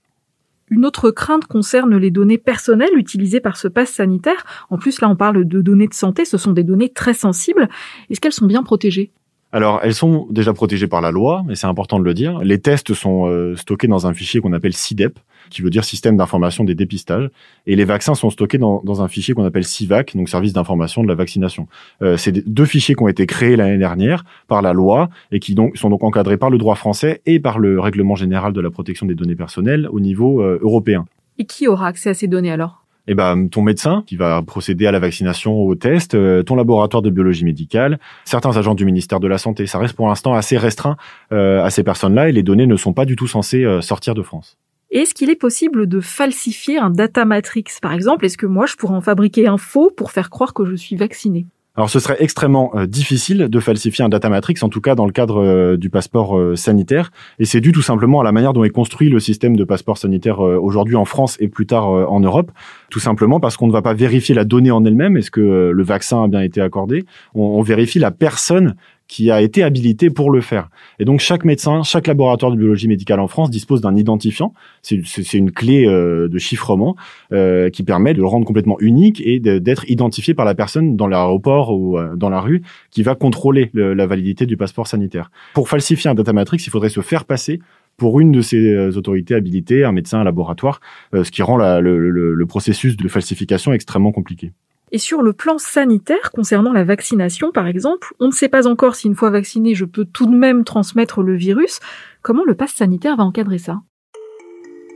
Une 0.71 0.85
autre 0.85 1.09
crainte 1.09 1.45
concerne 1.45 1.97
les 1.97 2.11
données 2.11 2.37
personnelles 2.37 2.95
utilisées 2.95 3.39
par 3.39 3.57
ce 3.57 3.67
pass 3.67 3.89
sanitaire. 3.89 4.45
En 4.69 4.77
plus, 4.77 5.01
là, 5.01 5.09
on 5.09 5.15
parle 5.15 5.45
de 5.45 5.61
données 5.61 5.87
de 5.87 5.95
santé. 5.95 6.25
Ce 6.25 6.37
sont 6.37 6.51
des 6.51 6.63
données 6.63 6.89
très 6.89 7.15
sensibles. 7.15 7.67
Est-ce 8.09 8.21
qu'elles 8.21 8.33
sont 8.33 8.45
bien 8.45 8.61
protégées? 8.61 9.11
Alors, 9.51 9.79
elles 9.81 9.95
sont 9.95 10.27
déjà 10.29 10.53
protégées 10.53 10.87
par 10.87 11.01
la 11.01 11.09
loi, 11.09 11.43
mais 11.47 11.55
c'est 11.55 11.65
important 11.65 11.97
de 11.99 12.03
le 12.03 12.13
dire. 12.13 12.39
Les 12.39 12.59
tests 12.59 12.93
sont 12.93 13.27
euh, 13.27 13.55
stockés 13.55 13.87
dans 13.87 14.05
un 14.05 14.13
fichier 14.13 14.41
qu'on 14.41 14.53
appelle 14.53 14.73
CIDEP, 14.73 15.17
qui 15.49 15.63
veut 15.63 15.71
dire 15.71 15.83
Système 15.83 16.17
d'information 16.17 16.63
des 16.63 16.75
dépistages, 16.75 17.29
et 17.65 17.75
les 17.75 17.85
vaccins 17.85 18.13
sont 18.13 18.29
stockés 18.29 18.59
dans, 18.59 19.01
un 19.01 19.07
fichier 19.07 19.33
qu'on 19.33 19.45
appelle 19.45 19.63
CIVAC, 19.63 20.15
donc 20.15 20.29
Service 20.29 20.53
d'information 20.53 21.01
de 21.01 21.07
la 21.07 21.15
vaccination. 21.15 21.67
Euh, 22.03 22.15
c'est 22.15 22.47
deux 22.47 22.65
fichiers 22.65 22.93
qui 22.93 23.01
ont 23.01 23.07
été 23.07 23.25
créés 23.25 23.55
l'année 23.55 23.79
dernière 23.79 24.23
par 24.47 24.61
la 24.61 24.73
loi 24.73 25.09
et 25.31 25.39
qui 25.39 25.55
sont 25.73 25.89
donc 25.89 26.03
encadrés 26.03 26.37
par 26.37 26.51
le 26.51 26.59
droit 26.59 26.75
français 26.75 27.21
et 27.25 27.39
par 27.39 27.57
le 27.57 27.79
règlement 27.79 28.15
général 28.15 28.53
de 28.53 28.61
la 28.61 28.69
protection 28.69 29.07
des 29.07 29.15
données 29.15 29.35
personnelles 29.35 29.87
au 29.91 29.99
niveau 29.99 30.41
euh, 30.41 30.59
européen. 30.61 31.05
Et 31.39 31.45
qui 31.45 31.67
aura 31.67 31.87
accès 31.87 32.11
à 32.11 32.13
ces 32.13 32.27
données 32.27 32.51
alors? 32.51 32.85
Eh 33.07 33.15
ben, 33.15 33.47
ton 33.47 33.61
médecin 33.61 34.03
qui 34.05 34.15
va 34.15 34.41
procéder 34.41 34.85
à 34.85 34.91
la 34.91 34.99
vaccination, 34.99 35.53
au 35.53 35.75
test, 35.75 36.13
euh, 36.13 36.43
ton 36.43 36.55
laboratoire 36.55 37.01
de 37.01 37.09
biologie 37.09 37.45
médicale, 37.45 37.99
certains 38.25 38.55
agents 38.55 38.75
du 38.75 38.85
ministère 38.85 39.19
de 39.19 39.27
la 39.27 39.37
Santé. 39.37 39.65
Ça 39.65 39.79
reste 39.79 39.95
pour 39.95 40.07
l'instant 40.07 40.33
assez 40.33 40.57
restreint 40.57 40.97
euh, 41.31 41.63
à 41.63 41.69
ces 41.69 41.83
personnes-là 41.83 42.29
et 42.29 42.31
les 42.31 42.43
données 42.43 42.67
ne 42.67 42.75
sont 42.75 42.93
pas 42.93 43.05
du 43.05 43.15
tout 43.15 43.27
censées 43.27 43.63
euh, 43.63 43.81
sortir 43.81 44.13
de 44.13 44.21
France. 44.21 44.57
Est-ce 44.91 45.13
qu'il 45.13 45.29
est 45.29 45.35
possible 45.35 45.87
de 45.87 45.99
falsifier 45.99 46.79
un 46.79 46.89
data 46.89 47.25
matrix, 47.25 47.65
par 47.81 47.93
exemple? 47.93 48.25
Est-ce 48.25 48.37
que 48.37 48.47
moi, 48.47 48.65
je 48.65 48.75
pourrais 48.75 48.95
en 48.95 49.01
fabriquer 49.01 49.47
un 49.47 49.57
faux 49.57 49.91
pour 49.95 50.11
faire 50.11 50.29
croire 50.29 50.53
que 50.53 50.65
je 50.65 50.75
suis 50.75 50.95
vacciné 50.95 51.45
alors 51.79 51.89
ce 51.89 51.99
serait 51.99 52.17
extrêmement 52.19 52.71
euh, 52.75 52.85
difficile 52.87 53.47
de 53.47 53.59
falsifier 53.61 54.03
un 54.03 54.09
data 54.09 54.27
matrix, 54.27 54.55
en 54.63 54.67
tout 54.67 54.81
cas 54.81 54.95
dans 54.95 55.05
le 55.05 55.13
cadre 55.13 55.41
euh, 55.41 55.77
du 55.77 55.89
passeport 55.89 56.37
euh, 56.37 56.57
sanitaire, 56.57 57.09
et 57.39 57.45
c'est 57.45 57.61
dû 57.61 57.71
tout 57.71 57.81
simplement 57.81 58.19
à 58.19 58.25
la 58.25 58.33
manière 58.33 58.51
dont 58.51 58.65
est 58.65 58.69
construit 58.69 59.07
le 59.07 59.21
système 59.21 59.55
de 59.55 59.63
passeport 59.63 59.97
sanitaire 59.97 60.41
aujourd'hui 60.41 60.97
en 60.97 61.05
France 61.05 61.37
et 61.39 61.47
plus 61.47 61.65
tard 61.65 61.87
en 61.87 62.19
Europe, 62.19 62.51
tout 62.89 62.99
simplement 62.99 63.39
parce 63.39 63.55
qu'on 63.55 63.67
ne 63.67 63.71
va 63.71 63.81
pas 63.81 63.93
vérifier 63.93 64.35
la 64.35 64.43
donnée 64.43 64.71
en 64.71 64.83
elle-même, 64.83 65.15
est-ce 65.15 65.31
que 65.31 65.71
le 65.73 65.83
vaccin 65.83 66.25
a 66.25 66.27
bien 66.27 66.41
été 66.41 66.59
accordé, 66.59 67.05
on, 67.33 67.43
on 67.43 67.61
vérifie 67.61 67.99
la 67.99 68.11
personne 68.11 68.75
qui 69.09 69.31
a 69.31 69.41
été 69.41 69.63
habilité 69.63 70.11
pour 70.11 70.31
le 70.31 70.39
faire. 70.39 70.69
Et 70.99 71.03
donc 71.03 71.19
chaque 71.19 71.43
médecin, 71.43 71.81
chaque 71.83 72.05
laboratoire 72.05 72.51
de 72.51 72.57
biologie 72.57 72.87
médicale 72.87 73.19
en 73.19 73.27
France 73.27 73.49
dispose 73.49 73.81
d'un 73.81 73.95
identifiant. 73.95 74.53
C'est 74.83 75.33
une 75.33 75.51
clé 75.51 75.85
euh, 75.85 76.29
de 76.29 76.37
chiffrement 76.37 76.95
euh, 77.33 77.71
qui 77.71 77.83
permet 77.83 78.13
de 78.13 78.19
le 78.19 78.27
rendre 78.27 78.45
complètement 78.45 78.77
unique 78.79 79.19
et 79.25 79.39
d'être 79.39 79.89
identifié 79.89 80.35
par 80.35 80.45
la 80.45 80.53
personne 80.53 80.95
dans 80.95 81.07
l'aéroport 81.07 81.75
ou 81.75 81.97
euh, 81.97 82.15
dans 82.15 82.29
la 82.29 82.39
rue 82.39 82.61
qui 82.91 83.01
va 83.01 83.15
contrôler 83.15 83.71
la 83.73 84.05
validité 84.05 84.45
du 84.45 84.57
passeport 84.57 84.85
sanitaire. 84.85 85.31
Pour 85.55 85.67
falsifier 85.67 86.11
un 86.11 86.15
data 86.15 86.31
matrix, 86.31 86.57
il 86.63 86.69
faudrait 86.69 86.89
se 86.89 87.01
faire 87.01 87.25
passer 87.25 87.59
pour 87.97 88.19
une 88.19 88.31
de 88.31 88.41
ces 88.41 88.95
autorités 88.95 89.33
habilitées, 89.33 89.83
un 89.83 89.91
médecin, 89.91 90.19
un 90.19 90.23
laboratoire, 90.23 90.79
ce 91.11 91.31
qui 91.31 91.41
rend 91.41 91.57
le 91.57 92.45
processus 92.45 92.95
de 92.95 93.07
falsification 93.07 93.73
extrêmement 93.73 94.11
compliqué. 94.11 94.51
Et 94.91 94.97
sur 94.97 95.21
le 95.21 95.33
plan 95.33 95.57
sanitaire, 95.57 96.31
concernant 96.31 96.73
la 96.73 96.83
vaccination 96.83 97.51
par 97.51 97.67
exemple, 97.67 98.13
on 98.19 98.27
ne 98.27 98.31
sait 98.31 98.49
pas 98.49 98.67
encore 98.67 98.95
si 98.95 99.07
une 99.07 99.15
fois 99.15 99.29
vacciné, 99.29 99.75
je 99.75 99.85
peux 99.85 100.05
tout 100.05 100.25
de 100.25 100.35
même 100.35 100.63
transmettre 100.63 101.21
le 101.21 101.35
virus. 101.35 101.79
Comment 102.21 102.43
le 102.45 102.55
pass 102.55 102.71
sanitaire 102.73 103.15
va 103.15 103.23
encadrer 103.23 103.59
ça? 103.59 103.81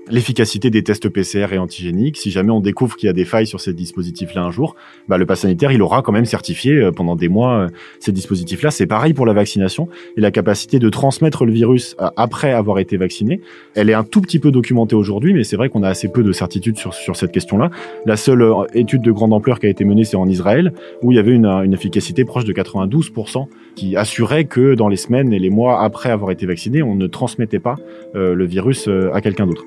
L'efficacité 0.10 0.70
des 0.70 0.84
tests 0.84 1.10
PCR 1.10 1.48
et 1.54 1.58
antigéniques. 1.58 2.18
Si 2.18 2.32
jamais 2.32 2.52
on 2.52 2.60
découvre 2.60 2.96
qu'il 2.96 3.08
y 3.08 3.10
a 3.10 3.14
des 3.14 3.26
failles 3.26 3.48
sur 3.48 3.60
ces 3.60 3.74
dispositifs-là 3.74 4.44
un 4.44 4.52
jour, 4.52 4.76
bah, 5.08 5.18
le 5.18 5.26
pass 5.26 5.42
sanitaire, 5.42 5.72
il 5.72 5.82
aura 5.82 6.02
quand 6.02 6.12
même 6.12 6.26
certifié 6.26 6.74
euh, 6.74 6.92
pendant 6.92 7.16
des 7.16 7.30
mois 7.30 7.54
euh, 7.54 7.68
ces 8.00 8.12
dispositifs-là. 8.12 8.72
C'est 8.72 8.88
pareil 8.88 9.14
pour 9.14 9.26
la 9.26 9.34
vaccination 9.34 9.88
et 10.18 10.22
la 10.22 10.32
capacité 10.32 10.80
de 10.80 10.90
transmettre 10.90 11.46
le 11.46 11.54
virus 11.54 11.96
euh, 12.02 12.10
après 12.18 12.52
avoir 12.52 12.80
été 12.80 12.98
vacciné. 12.98 13.42
Elle 13.76 13.90
est 13.90 13.94
un 13.94 14.04
tout 14.04 14.22
petit 14.22 14.40
peu 14.40 14.52
documentée 14.52 14.96
aujourd'hui, 14.96 15.34
mais 15.34 15.44
c'est 15.44 15.56
vrai 15.56 15.70
qu'on 15.70 15.84
a 15.84 15.90
assez 15.90 16.10
peu 16.10 16.24
de 16.24 16.32
certitude 16.32 16.78
sur, 16.78 16.94
sur 16.94 17.16
cette 17.16 17.32
question-là. 17.32 17.70
La 18.06 18.18
seule 18.18 18.44
étude 18.74 19.02
de 19.02 19.12
grande 19.12 19.34
ampleur 19.34 19.60
qui 19.60 19.68
a 19.68 19.70
été 19.70 19.86
menée, 19.86 20.04
c'est 20.04 20.18
en 20.18 20.28
Israël, 20.28 20.74
où 21.02 21.12
il 21.12 21.16
y 21.16 21.20
avait 21.20 21.34
une, 21.34 21.46
une 21.46 21.74
efficacité 21.74 22.26
proche 22.26 22.46
de 22.46 22.54
92% 22.54 23.48
qui 23.76 23.96
assurait 23.96 24.46
que 24.46 24.76
dans 24.76 24.88
les 24.88 24.98
semaines 24.98 25.34
et 25.34 25.40
les 25.40 25.50
mois 25.50 25.82
après 25.82 26.10
avoir 26.10 26.32
été 26.32 26.46
vacciné, 26.46 26.84
on 26.84 26.96
ne 26.96 27.08
transmettait 27.08 27.60
pas 27.60 27.76
le 28.14 28.46
virus 28.46 28.90
à 29.14 29.22
quelqu'un 29.22 29.48
d'autre. 29.48 29.64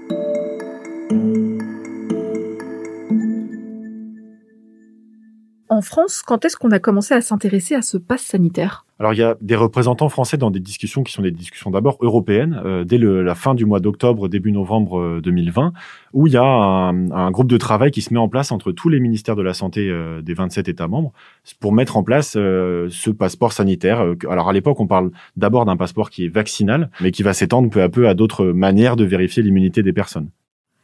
En 5.76 5.82
France, 5.82 6.22
quand 6.22 6.42
est-ce 6.46 6.56
qu'on 6.56 6.70
a 6.70 6.78
commencé 6.78 7.12
à 7.12 7.20
s'intéresser 7.20 7.74
à 7.74 7.82
ce 7.82 7.98
pass 7.98 8.22
sanitaire? 8.22 8.86
Alors 8.98 9.12
il 9.12 9.18
y 9.18 9.22
a 9.22 9.36
des 9.42 9.56
représentants 9.56 10.08
français 10.08 10.38
dans 10.38 10.50
des 10.50 10.58
discussions 10.58 11.02
qui 11.02 11.12
sont 11.12 11.20
des 11.20 11.30
discussions 11.30 11.70
d'abord 11.70 11.98
européennes 12.00 12.62
euh, 12.64 12.84
dès 12.84 12.96
la 12.96 13.34
fin 13.34 13.54
du 13.54 13.66
mois 13.66 13.78
d'octobre 13.78 14.26
début 14.28 14.52
novembre 14.52 15.20
2020 15.20 15.66
euh, 15.66 15.70
où 16.14 16.28
il 16.28 16.32
y 16.32 16.38
a 16.38 16.42
un, 16.42 17.30
groupe 17.30 17.48
de 17.48 17.58
travail 17.58 17.90
qui 17.90 18.00
se 18.00 18.14
met 18.14 18.18
en 18.18 18.30
place 18.30 18.52
entre 18.52 18.72
tous 18.72 18.88
les 18.88 19.00
ministères 19.00 19.36
de 19.36 19.42
la 19.42 19.52
santé 19.52 19.90
euh, 19.90 20.22
des 20.22 20.32
27 20.32 20.66
États 20.66 20.88
membres 20.88 21.12
pour 21.60 21.74
mettre 21.74 21.98
en 21.98 22.02
place 22.02 22.30
ce 22.30 23.10
passeport 23.10 23.52
sanitaire. 23.52 24.02
Alors 24.30 24.48
à 24.48 24.54
l'époque 24.54 24.80
on 24.80 24.86
parle 24.86 25.10
d'abord 25.36 25.66
d'un 25.66 25.76
passeport 25.76 26.08
qui 26.08 26.24
est 26.24 26.28
vaccinal 26.28 26.90
mais 27.02 27.10
qui 27.10 27.22
va 27.22 27.34
s'étendre 27.34 27.68
peu 27.68 27.82
à 27.82 27.90
peu 27.90 28.08
à 28.08 28.14
d'autres 28.14 28.46
manières 28.46 28.96
de 28.96 29.04
vérifier 29.04 29.42
l'immunité 29.42 29.82
des 29.82 29.92
personnes. 29.92 30.30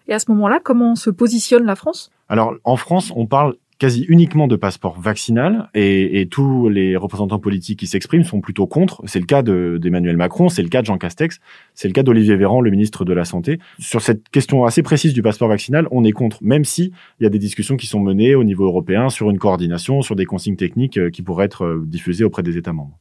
Et 0.08 0.12
à 0.12 0.18
ce 0.18 0.30
moment-là, 0.32 0.60
comment 0.62 0.96
se 0.96 1.10
positionne 1.10 1.64
la 1.64 1.76
France? 1.76 2.10
Alors 2.28 2.54
en 2.64 2.76
France, 2.76 3.12
on 3.16 3.26
parle 3.26 3.54
quasi 3.82 4.04
uniquement 4.04 4.46
de 4.46 4.54
passeport 4.54 5.00
vaccinal 5.00 5.68
et, 5.74 6.28
tous 6.30 6.68
les 6.68 6.96
représentants 6.96 7.40
politiques 7.40 7.80
qui 7.80 7.88
s'expriment 7.88 8.22
sont 8.22 8.40
plutôt 8.40 8.68
contre. 8.68 9.02
C'est 9.06 9.18
le 9.18 9.26
cas 9.26 9.42
d'Emmanuel 9.42 10.16
Macron, 10.16 10.48
c'est 10.48 10.62
le 10.62 10.68
cas 10.68 10.82
de 10.82 10.86
Jean 10.86 10.98
Castex, 10.98 11.40
c'est 11.74 11.88
le 11.88 11.92
cas 11.92 12.04
d'Olivier 12.04 12.36
Véran, 12.36 12.60
le 12.60 12.70
ministre 12.70 13.04
de 13.04 13.12
la 13.12 13.24
Santé. 13.24 13.58
Sur 13.80 14.00
cette 14.00 14.28
question 14.28 14.64
assez 14.64 14.84
précise 14.84 15.14
du 15.14 15.20
passeport 15.20 15.48
vaccinal, 15.48 15.88
on 15.90 16.04
est 16.04 16.12
contre, 16.12 16.38
même 16.42 16.64
si 16.64 16.92
il 17.18 17.24
y 17.24 17.26
a 17.26 17.28
des 17.28 17.40
discussions 17.40 17.76
qui 17.76 17.88
sont 17.88 17.98
menées 17.98 18.36
au 18.36 18.44
niveau 18.44 18.66
européen 18.66 19.08
sur 19.08 19.28
une 19.30 19.38
coordination, 19.38 20.00
sur 20.00 20.14
des 20.14 20.26
consignes 20.26 20.54
techniques 20.54 20.96
euh, 20.96 21.10
qui 21.10 21.22
pourraient 21.22 21.46
être 21.46 21.64
euh, 21.64 21.82
diffusées 21.84 22.22
auprès 22.22 22.44
des 22.44 22.56
États 22.56 22.72
membres. 22.72 22.96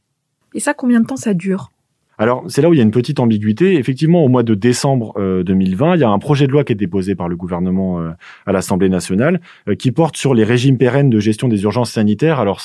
Et 0.52 0.58
ça, 0.58 0.74
combien 0.74 1.00
de 1.00 1.06
temps 1.06 1.14
ça 1.14 1.32
dure? 1.32 1.70
Alors, 2.18 2.44
c'est 2.46 2.60
là 2.60 2.68
où 2.68 2.74
il 2.74 2.76
y 2.76 2.80
a 2.80 2.84
une 2.84 2.90
petite 2.90 3.20
ambiguïté. 3.20 3.74
Effectivement, 3.76 4.24
au 4.24 4.28
mois 4.28 4.42
de 4.42 4.54
décembre 4.54 5.14
2020, 5.42 5.92
euh, 5.92 5.96
il 5.96 6.00
y 6.00 6.04
a 6.04 6.10
un 6.10 6.18
projet 6.18 6.46
de 6.46 6.52
loi 6.52 6.62
qui 6.62 6.72
est 6.72 6.76
déposé 6.76 7.14
par 7.14 7.28
le 7.28 7.36
gouvernement 7.36 8.00
euh, 8.00 8.10
à 8.46 8.52
l'Assemblée 8.52 8.90
nationale 8.90 9.40
euh, 9.68 9.74
qui 9.74 9.92
porte 9.92 10.16
sur 10.16 10.34
les 10.34 10.44
régimes 10.44 10.76
pérennes 10.76 11.08
de 11.08 11.18
gestion 11.20 11.48
des 11.48 11.62
urgences 11.62 11.90
sanitaires. 11.90 12.38
Alors, 12.38 12.60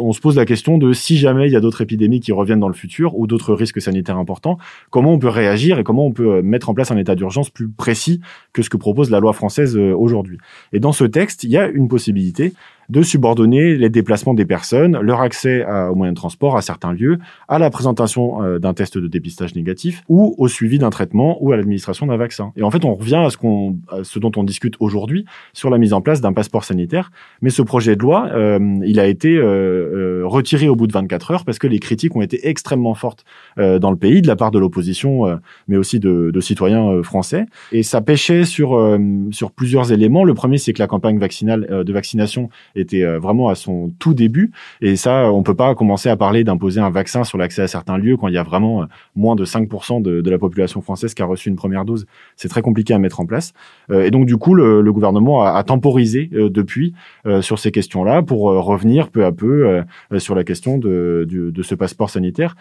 on 0.00 0.12
se 0.12 0.20
pose 0.20 0.36
la 0.36 0.46
question 0.46 0.78
de 0.78 0.92
si 0.94 1.18
jamais 1.18 1.46
il 1.46 1.52
y 1.52 1.56
a 1.56 1.60
d'autres 1.60 1.82
épidémies 1.82 2.20
qui 2.20 2.32
reviennent 2.32 2.60
dans 2.60 2.68
le 2.68 2.74
futur 2.74 3.16
ou 3.18 3.26
d'autres 3.26 3.54
risques 3.54 3.80
sanitaires 3.80 4.18
importants, 4.18 4.58
comment 4.90 5.12
on 5.12 5.18
peut 5.18 5.28
réagir 5.28 5.78
et 5.78 5.84
comment 5.84 6.06
on 6.06 6.12
peut 6.12 6.40
mettre 6.40 6.70
en 6.70 6.74
place 6.74 6.90
un 6.90 6.96
état 6.96 7.14
d'urgence 7.14 7.50
plus 7.50 7.68
précis 7.68 8.20
que 8.54 8.62
ce 8.62 8.70
que 8.70 8.78
propose 8.78 9.10
la 9.10 9.20
loi 9.20 9.34
française 9.34 9.76
aujourd'hui. 9.76 10.38
Et 10.72 10.80
dans 10.80 10.92
ce 10.92 11.04
texte, 11.04 11.44
il 11.44 11.50
y 11.50 11.58
a 11.58 11.68
une 11.68 11.88
possibilité 11.88 12.54
de 12.88 13.02
subordonner 13.02 13.76
les 13.76 13.88
déplacements 13.88 14.34
des 14.34 14.44
personnes, 14.44 14.98
leur 15.00 15.20
accès 15.20 15.64
aux 15.64 15.94
moyens 15.94 16.14
de 16.14 16.20
transport 16.20 16.56
à 16.56 16.62
certains 16.62 16.92
lieux, 16.92 17.18
à 17.48 17.58
la 17.58 17.70
présentation 17.70 18.42
euh, 18.42 18.58
d'un 18.58 18.74
test 18.74 18.98
de 18.98 19.06
dépistage 19.06 19.54
négatif 19.54 20.02
ou 20.08 20.34
au 20.38 20.48
suivi 20.48 20.78
d'un 20.78 20.90
traitement 20.90 21.42
ou 21.42 21.52
à 21.52 21.56
l'administration 21.56 22.06
d'un 22.06 22.16
vaccin. 22.16 22.52
Et 22.56 22.62
en 22.62 22.70
fait, 22.70 22.84
on 22.84 22.94
revient 22.94 23.22
à 23.26 23.30
ce, 23.30 23.36
qu'on, 23.36 23.76
ce 24.02 24.18
dont 24.18 24.32
on 24.36 24.44
discute 24.44 24.74
aujourd'hui 24.80 25.24
sur 25.52 25.70
la 25.70 25.78
mise 25.78 25.92
en 25.92 26.00
place 26.00 26.20
d'un 26.20 26.32
passeport 26.32 26.64
sanitaire. 26.64 27.10
Mais 27.42 27.50
ce 27.50 27.62
projet 27.62 27.96
de 27.96 28.02
loi, 28.02 28.28
euh, 28.32 28.58
il 28.84 29.00
a 29.00 29.06
été 29.06 29.36
euh, 29.36 30.22
retiré 30.24 30.68
au 30.68 30.76
bout 30.76 30.86
de 30.86 30.92
24 30.92 31.30
heures 31.30 31.44
parce 31.44 31.58
que 31.58 31.66
les 31.66 31.78
critiques 31.78 32.14
ont 32.16 32.22
été 32.22 32.48
extrêmement 32.48 32.94
fortes 32.94 33.24
dans 33.56 33.90
le 33.90 33.96
pays 33.96 34.22
de 34.22 34.26
la 34.26 34.36
part 34.36 34.50
de 34.50 34.58
l'opposition, 34.58 35.38
mais 35.68 35.76
aussi 35.76 35.98
de, 35.98 36.30
de 36.32 36.40
citoyens 36.40 37.02
français. 37.02 37.46
Et 37.72 37.82
ça 37.82 38.00
pêchait 38.00 38.44
sur 38.44 38.98
sur 39.30 39.50
plusieurs 39.50 39.92
éléments. 39.92 40.24
Le 40.24 40.34
premier, 40.34 40.58
c'est 40.58 40.72
que 40.72 40.78
la 40.78 40.86
campagne 40.86 41.18
vaccinale 41.18 41.84
de 41.84 41.92
vaccination 41.92 42.48
était 42.76 43.02
euh, 43.02 43.18
vraiment 43.18 43.48
à 43.48 43.54
son 43.54 43.92
tout 43.98 44.14
début. 44.14 44.52
Et 44.80 44.96
ça, 44.96 45.32
on 45.32 45.42
peut 45.42 45.54
pas 45.54 45.74
commencer 45.74 46.08
à 46.08 46.16
parler 46.16 46.44
d'imposer 46.44 46.80
un 46.80 46.90
vaccin 46.90 47.24
sur 47.24 47.38
l'accès 47.38 47.62
à 47.62 47.68
certains 47.68 47.98
lieux 47.98 48.16
quand 48.16 48.28
il 48.28 48.34
y 48.34 48.38
a 48.38 48.42
vraiment 48.42 48.82
euh, 48.82 48.86
moins 49.14 49.34
de 49.34 49.44
5% 49.44 50.02
de, 50.02 50.20
de, 50.20 50.30
la 50.30 50.38
population 50.38 50.80
française 50.80 51.14
qui 51.14 51.22
a 51.22 51.26
reçu 51.26 51.48
une 51.48 51.56
première 51.56 51.84
dose. 51.84 52.06
C'est 52.36 52.48
très 52.48 52.62
compliqué 52.62 52.94
à 52.94 52.98
mettre 52.98 53.20
en 53.20 53.26
place. 53.26 53.52
Euh, 53.90 54.04
et 54.04 54.10
donc, 54.10 54.26
du 54.26 54.36
coup, 54.36 54.54
le, 54.54 54.82
le 54.82 54.92
gouvernement 54.92 55.42
a, 55.42 55.52
a 55.52 55.62
temporisé 55.64 56.30
depuis 56.32 56.94
sur 57.40 57.58
ces 57.58 57.70
questions-là 57.70 58.22
pour 58.22 58.42
revenir 58.42 59.08
peu 59.08 59.24
à 59.24 59.32
peu 59.32 59.82
sur 60.18 60.34
la 60.34 60.44
question 60.44 60.78
de, 60.78 61.26
de, 61.28 61.50
de 61.50 61.62
ce 61.62 61.74
passeport 61.74 62.10
sanitaire. 62.10 62.56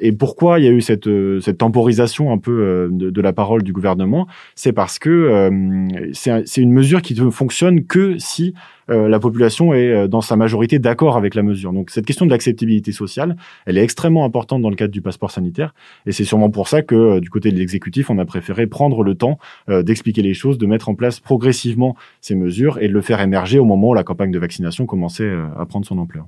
et 0.00 0.12
pourquoi 0.12 0.58
il 0.58 0.64
y 0.64 0.68
a 0.68 0.70
eu 0.70 0.80
cette, 0.80 1.08
cette 1.40 1.58
temporisation 1.58 2.32
un 2.32 2.38
peu 2.38 2.88
de, 2.90 3.10
de 3.10 3.20
la 3.20 3.32
parole 3.32 3.62
du 3.62 3.72
gouvernement? 3.72 4.26
C'est 4.54 4.72
parce 4.72 4.98
que 4.98 5.50
c'est 6.12 6.60
une 6.60 6.72
mesure 6.72 7.02
qui 7.02 7.20
ne 7.20 7.30
fonctionne 7.30 7.84
que 7.84 8.18
si 8.18 8.54
euh, 8.90 9.08
la 9.08 9.18
population 9.18 9.74
est 9.74 9.92
euh, 9.92 10.08
dans 10.08 10.20
sa 10.20 10.36
majorité 10.36 10.78
d'accord 10.78 11.16
avec 11.16 11.34
la 11.34 11.42
mesure. 11.42 11.72
Donc 11.72 11.90
cette 11.90 12.06
question 12.06 12.26
de 12.26 12.30
l'acceptabilité 12.30 12.92
sociale, 12.92 13.36
elle 13.66 13.78
est 13.78 13.82
extrêmement 13.82 14.24
importante 14.24 14.62
dans 14.62 14.70
le 14.70 14.76
cadre 14.76 14.92
du 14.92 15.02
passeport 15.02 15.30
sanitaire. 15.30 15.74
Et 16.06 16.12
c'est 16.12 16.24
sûrement 16.24 16.50
pour 16.50 16.68
ça 16.68 16.82
que 16.82 16.94
euh, 16.94 17.20
du 17.20 17.30
côté 17.30 17.50
de 17.50 17.58
l'exécutif, 17.58 18.10
on 18.10 18.18
a 18.18 18.24
préféré 18.24 18.66
prendre 18.66 19.02
le 19.02 19.14
temps 19.14 19.38
d'expliquer 19.68 20.22
les 20.22 20.34
choses, 20.34 20.58
de 20.58 20.66
mettre 20.66 20.88
en 20.88 20.94
place 20.94 21.20
progressivement 21.20 21.96
ces 22.20 22.34
mesures 22.34 22.78
et 22.78 22.88
de 22.88 22.92
le 22.92 23.00
faire 23.00 23.20
émerger 23.20 23.58
au 23.58 23.64
moment 23.64 23.90
où 23.90 23.94
la 23.94 24.04
campagne 24.04 24.30
de 24.30 24.38
vaccination 24.38 24.86
commençait 24.86 25.30
à 25.58 25.64
prendre 25.66 25.86
son 25.86 25.98
ampleur. 25.98 26.26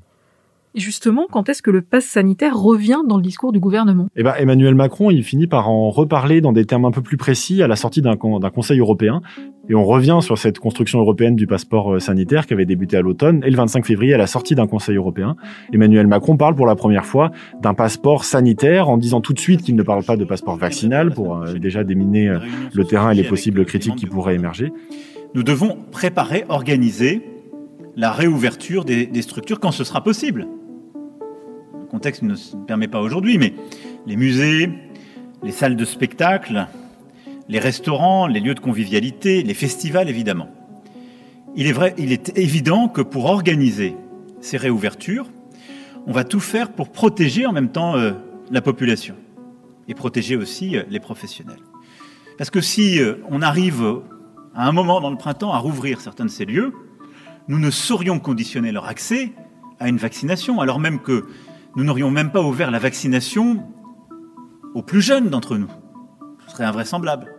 Et 0.76 0.80
justement, 0.80 1.28
quand 1.30 1.48
est-ce 1.48 1.62
que 1.62 1.70
le 1.70 1.82
pass 1.82 2.04
sanitaire 2.04 2.58
revient 2.58 2.98
dans 3.06 3.16
le 3.16 3.22
discours 3.22 3.52
du 3.52 3.60
gouvernement? 3.60 4.08
Eh 4.16 4.24
ben, 4.24 4.34
Emmanuel 4.36 4.74
Macron, 4.74 5.08
il 5.12 5.22
finit 5.22 5.46
par 5.46 5.70
en 5.70 5.88
reparler 5.90 6.40
dans 6.40 6.52
des 6.52 6.64
termes 6.64 6.84
un 6.84 6.90
peu 6.90 7.00
plus 7.00 7.16
précis 7.16 7.62
à 7.62 7.68
la 7.68 7.76
sortie 7.76 8.02
d'un 8.02 8.16
Conseil 8.16 8.80
européen. 8.80 9.22
Et 9.68 9.76
on 9.76 9.84
revient 9.84 10.18
sur 10.20 10.36
cette 10.36 10.58
construction 10.58 10.98
européenne 10.98 11.36
du 11.36 11.46
passeport 11.46 11.94
euh, 11.94 12.00
sanitaire 12.00 12.48
qui 12.48 12.54
avait 12.54 12.66
débuté 12.66 12.96
à 12.96 13.02
l'automne. 13.02 13.40
Et 13.46 13.50
le 13.50 13.56
25 13.56 13.86
février, 13.86 14.14
à 14.14 14.18
la 14.18 14.26
sortie 14.26 14.56
d'un 14.56 14.66
Conseil 14.66 14.96
européen, 14.96 15.36
Emmanuel 15.72 16.08
Macron 16.08 16.36
parle 16.36 16.56
pour 16.56 16.66
la 16.66 16.74
première 16.74 17.06
fois 17.06 17.30
d'un 17.62 17.72
passeport 17.72 18.24
sanitaire 18.24 18.88
en 18.88 18.98
disant 18.98 19.20
tout 19.20 19.32
de 19.32 19.38
suite 19.38 19.62
qu'il 19.62 19.76
ne 19.76 19.82
parle 19.84 20.02
pas 20.02 20.16
de 20.16 20.24
passeport 20.24 20.56
vaccinal 20.56 21.14
pour 21.14 21.36
euh, 21.36 21.54
déjà 21.54 21.84
déminer 21.84 22.30
euh, 22.30 22.40
le 22.72 22.84
terrain 22.84 23.12
et 23.12 23.14
les 23.14 23.22
possibles 23.22 23.64
critiques 23.64 23.94
qui 23.94 24.06
pourraient 24.06 24.34
émerger. 24.34 24.72
Nous 25.36 25.44
devons 25.44 25.78
préparer, 25.92 26.44
organiser 26.48 27.22
la 27.96 28.10
réouverture 28.10 28.84
des, 28.84 29.06
des 29.06 29.22
structures 29.22 29.60
quand 29.60 29.70
ce 29.70 29.84
sera 29.84 30.02
possible 30.02 30.48
contexte 31.94 32.22
ne 32.22 32.34
permet 32.66 32.88
pas 32.88 33.00
aujourd'hui, 33.00 33.38
mais 33.38 33.54
les 34.04 34.16
musées, 34.16 34.68
les 35.44 35.52
salles 35.52 35.76
de 35.76 35.84
spectacle, 35.84 36.66
les 37.48 37.60
restaurants, 37.60 38.26
les 38.26 38.40
lieux 38.40 38.56
de 38.56 38.60
convivialité, 38.60 39.44
les 39.44 39.54
festivals 39.54 40.08
évidemment. 40.08 40.48
Il 41.54 41.68
est 41.68 41.72
vrai, 41.72 41.94
il 41.96 42.10
est 42.10 42.36
évident 42.36 42.88
que 42.88 43.00
pour 43.00 43.26
organiser 43.26 43.94
ces 44.40 44.56
réouvertures, 44.56 45.30
on 46.08 46.12
va 46.12 46.24
tout 46.24 46.40
faire 46.40 46.72
pour 46.72 46.90
protéger 46.90 47.46
en 47.46 47.52
même 47.52 47.70
temps 47.70 47.96
euh, 47.96 48.10
la 48.50 48.60
population 48.60 49.14
et 49.86 49.94
protéger 49.94 50.34
aussi 50.34 50.76
euh, 50.76 50.82
les 50.90 50.98
professionnels. 50.98 51.62
Parce 52.38 52.50
que 52.50 52.60
si 52.60 53.00
euh, 53.00 53.22
on 53.30 53.40
arrive 53.40 54.00
à 54.56 54.66
un 54.66 54.72
moment 54.72 55.00
dans 55.00 55.12
le 55.12 55.16
printemps 55.16 55.52
à 55.52 55.58
rouvrir 55.58 56.00
certains 56.00 56.24
de 56.24 56.30
ces 56.30 56.44
lieux, 56.44 56.72
nous 57.46 57.60
ne 57.60 57.70
saurions 57.70 58.18
conditionner 58.18 58.72
leur 58.72 58.86
accès 58.86 59.30
à 59.78 59.88
une 59.88 59.98
vaccination, 59.98 60.60
alors 60.60 60.80
même 60.80 60.98
que 60.98 61.24
nous 61.76 61.84
n'aurions 61.84 62.10
même 62.10 62.30
pas 62.30 62.42
ouvert 62.42 62.70
la 62.70 62.78
vaccination 62.78 63.66
aux 64.74 64.82
plus 64.82 65.00
jeunes 65.00 65.28
d'entre 65.28 65.56
nous. 65.56 65.70
Ce 66.46 66.52
serait 66.52 66.64
invraisemblable. 66.64 67.33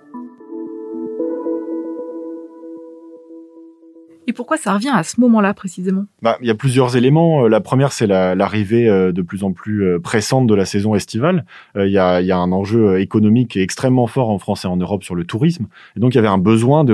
Pourquoi 4.36 4.58
ça 4.58 4.74
revient 4.74 4.92
à 4.94 5.04
ce 5.04 5.20
moment-là 5.22 5.54
précisément? 5.54 6.06
Bah, 6.22 6.38
Il 6.42 6.48
y 6.48 6.52
a 6.52 6.56
plusieurs 6.56 6.96
éléments. 6.96 7.46
Euh, 7.46 7.48
la 7.48 7.62
première, 7.62 7.92
c'est 7.92 8.08
l'arrivée 8.08 8.88
euh, 8.88 9.12
de 9.12 9.22
plus 9.22 9.44
en 9.44 9.52
plus 9.52 9.84
euh, 9.84 10.00
pressante 10.00 10.46
de 10.46 10.54
la 10.54 10.66
saison 10.66 10.94
estivale. 10.94 11.46
Il 11.76 11.92
y, 11.92 11.98
a, 11.98 12.38
un 12.38 12.52
enjeu 12.52 13.00
économique 13.00 13.58
extrêmement 13.58 14.08
fort 14.08 14.30
en 14.30 14.38
France 14.38 14.66
et 14.66 14.68
en 14.68 14.78
Europe 14.78 15.04
sur 15.04 15.16
le 15.16 15.24
tourisme. 15.24 15.68
Et 15.96 16.00
donc, 16.00 16.14
il 16.14 16.18
y 16.18 16.20
avait 16.20 16.28
un 16.28 16.38
besoin 16.38 16.84
de, 16.84 16.94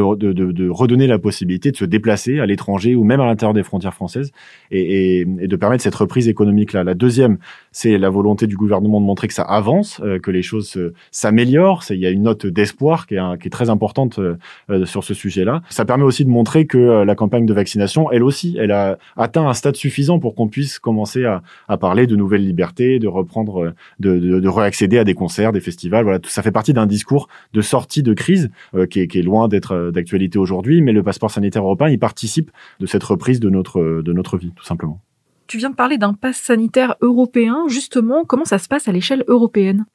redonner 0.70 1.08
la 1.08 1.20
possibilité 1.20 1.72
de 1.72 1.78
se 1.78 1.86
déplacer 1.86 2.40
à 2.40 2.46
l'étranger 2.46 2.96
ou 2.96 3.04
même 3.04 3.20
à 3.20 3.26
l'intérieur 3.26 3.54
des 3.54 3.64
frontières 3.64 3.94
françaises 3.94 4.32
et, 4.70 5.26
de 5.26 5.56
permettre 5.56 5.84
cette 5.84 5.96
reprise 5.96 6.28
économique-là. 6.28 6.84
La 6.84 6.94
deuxième, 6.94 7.38
c'est 7.72 7.98
la 7.98 8.10
volonté 8.10 8.48
du 8.48 8.56
gouvernement 8.56 9.02
de 9.02 9.06
montrer 9.06 9.28
que 9.28 9.34
ça 9.34 9.44
avance, 9.44 10.02
que 10.22 10.32
les 10.32 10.44
choses 10.44 10.80
s'améliorent. 11.10 11.84
Il 11.90 12.00
y 12.00 12.06
a 12.06 12.10
une 12.10 12.24
note 12.24 12.46
d'espoir 12.46 13.08
qui, 13.08 13.16
qui 13.16 13.48
est 13.48 13.52
très 13.52 13.70
importante 13.70 14.20
sur 14.86 15.04
ce 15.04 15.14
sujet-là. 15.14 15.62
Ça 15.70 15.86
permet 15.86 16.04
aussi 16.04 16.24
de 16.24 16.30
montrer 16.30 16.66
que 16.68 17.04
la 17.04 17.16
campagne 17.16 17.31
de 17.40 17.54
vaccination, 17.54 18.12
elle 18.12 18.24
aussi, 18.24 18.58
elle 18.60 18.72
a 18.72 18.98
atteint 19.16 19.48
un 19.48 19.54
stade 19.54 19.76
suffisant 19.76 20.20
pour 20.20 20.36
qu'on 20.36 20.48
puisse 20.48 20.80
commencer 20.80 21.26
à, 21.26 21.42
parler 21.78 22.06
de 22.06 22.16
nouvelles 22.16 22.46
libertés, 22.46 23.00
de 23.00 23.08
reprendre, 23.08 23.74
de, 24.00 24.20
de, 24.20 24.40
de, 24.40 24.48
réaccéder 24.48 24.98
à 24.98 25.04
des 25.04 25.14
concerts, 25.14 25.52
des 25.52 25.62
festivals. 25.62 26.04
Voilà, 26.04 26.20
tout 26.20 26.30
ça 26.30 26.44
fait 26.44 26.52
partie 26.52 26.74
d'un 26.74 26.86
discours 26.86 27.28
de 27.54 27.62
sortie 27.62 28.04
de 28.04 28.14
crise 28.14 28.52
euh, 28.76 28.86
qui, 28.86 29.00
est, 29.00 29.08
qui, 29.08 29.20
est, 29.20 29.24
loin 29.24 29.48
d'être 29.48 29.74
euh, 29.74 29.92
d'actualité 29.92 30.38
aujourd'hui, 30.38 30.82
mais 30.82 30.92
le 30.92 31.02
passeport 31.04 31.32
sanitaire 31.32 31.64
européen, 31.64 31.88
il 31.88 32.00
participe 32.00 32.52
de 32.80 32.86
cette 32.86 33.04
reprise 33.04 33.40
de 33.40 33.50
notre 33.50 34.02
de 34.02 34.14
notre 34.14 34.38
vie, 34.38 34.52
tout 34.56 34.66
simplement. 34.66 35.02
Tu 35.48 35.58
viens 35.58 35.70
de 35.70 35.76
parler 35.76 35.98
d'un 35.98 36.14
pass 36.14 36.38
sanitaire 36.38 36.96
européen. 37.02 37.66
Justement, 37.68 38.24
comment 38.24 38.46
ça 38.46 38.58
se 38.58 38.70
passe 38.70 38.88
à 38.88 38.92
l'échelle 38.92 39.26
européenne? 39.28 39.86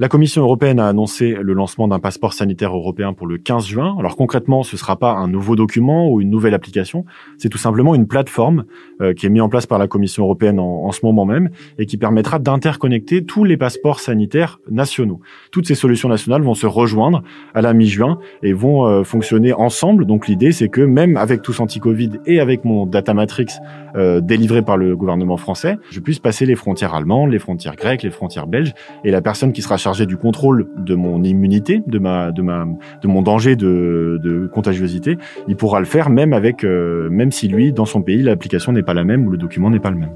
La 0.00 0.08
Commission 0.08 0.40
européenne 0.40 0.80
a 0.80 0.88
annoncé 0.88 1.36
le 1.38 1.52
lancement 1.52 1.86
d'un 1.86 1.98
passeport 1.98 2.32
sanitaire 2.32 2.74
européen 2.74 3.12
pour 3.12 3.26
le 3.26 3.36
15 3.36 3.66
juin. 3.66 3.94
Alors 3.98 4.16
concrètement, 4.16 4.62
ce 4.62 4.74
ne 4.74 4.78
sera 4.78 4.96
pas 4.96 5.12
un 5.12 5.28
nouveau 5.28 5.56
document 5.56 6.10
ou 6.10 6.22
une 6.22 6.30
nouvelle 6.30 6.54
application, 6.54 7.04
c'est 7.36 7.50
tout 7.50 7.58
simplement 7.58 7.94
une 7.94 8.06
plateforme 8.06 8.64
euh, 9.02 9.12
qui 9.12 9.26
est 9.26 9.28
mise 9.28 9.42
en 9.42 9.50
place 9.50 9.66
par 9.66 9.78
la 9.78 9.88
Commission 9.88 10.24
européenne 10.24 10.58
en, 10.58 10.90
ce 10.90 11.00
moment 11.04 11.26
même 11.26 11.50
et 11.76 11.84
qui 11.84 11.98
permettra 11.98 12.38
d'interconnecter 12.38 13.26
tous 13.26 13.44
les 13.44 13.58
passeports 13.58 14.00
sanitaires 14.00 14.58
nationaux. 14.70 15.20
Toutes 15.52 15.66
ces 15.66 15.74
solutions 15.74 16.08
nationales 16.08 16.40
vont 16.40 16.54
se 16.54 16.66
rejoindre 16.66 17.22
à 17.52 17.60
la 17.60 17.74
mi-juin 17.74 18.18
et 18.42 18.54
vont 18.54 18.86
euh, 18.86 19.04
fonctionner 19.04 19.52
ensemble. 19.52 20.06
Donc 20.06 20.28
l'idée, 20.28 20.52
c'est 20.52 20.70
que 20.70 20.80
même 20.80 21.18
avec 21.18 21.42
tous 21.42 21.60
anti-Covid 21.60 22.12
et 22.24 22.40
avec 22.40 22.64
mon 22.64 22.86
data 22.86 23.12
matrix 23.12 23.48
euh, 23.96 24.22
délivré 24.22 24.62
par 24.62 24.78
le 24.78 24.96
gouvernement 24.96 25.36
français, 25.36 25.76
je 25.90 26.00
puisse 26.00 26.20
passer 26.20 26.46
les 26.46 26.54
frontières 26.54 26.94
allemandes, 26.94 27.30
les 27.30 27.38
frontières 27.38 27.76
grecques, 27.76 28.02
les 28.02 28.10
frontières 28.10 28.46
belges 28.46 28.72
et 29.04 29.10
la 29.10 29.20
personne 29.20 29.52
qui 29.52 29.60
sera 29.60 29.76
chargée 29.76 29.89
du 29.98 30.16
contrôle 30.16 30.68
de 30.76 30.94
mon 30.94 31.22
immunité, 31.22 31.82
de 31.86 31.98
mon 31.98 33.22
danger 33.22 33.56
de, 33.56 34.48
contagiosité, 34.52 35.18
il 35.48 35.56
pourra 35.56 35.80
le 35.80 35.86
faire 35.86 36.10
même 36.10 36.32
avec, 36.32 36.64
euh, 36.64 37.08
même 37.10 37.32
si 37.32 37.48
lui, 37.48 37.72
dans 37.72 37.84
son 37.84 38.02
pays, 38.02 38.22
l'application 38.22 38.72
n'est 38.72 38.82
pas 38.82 38.94
la 38.94 39.04
même 39.04 39.26
ou 39.26 39.30
le 39.30 39.38
document 39.38 39.70
n'est 39.70 39.80
pas 39.80 39.90
le 39.90 39.96
même. 39.96 40.12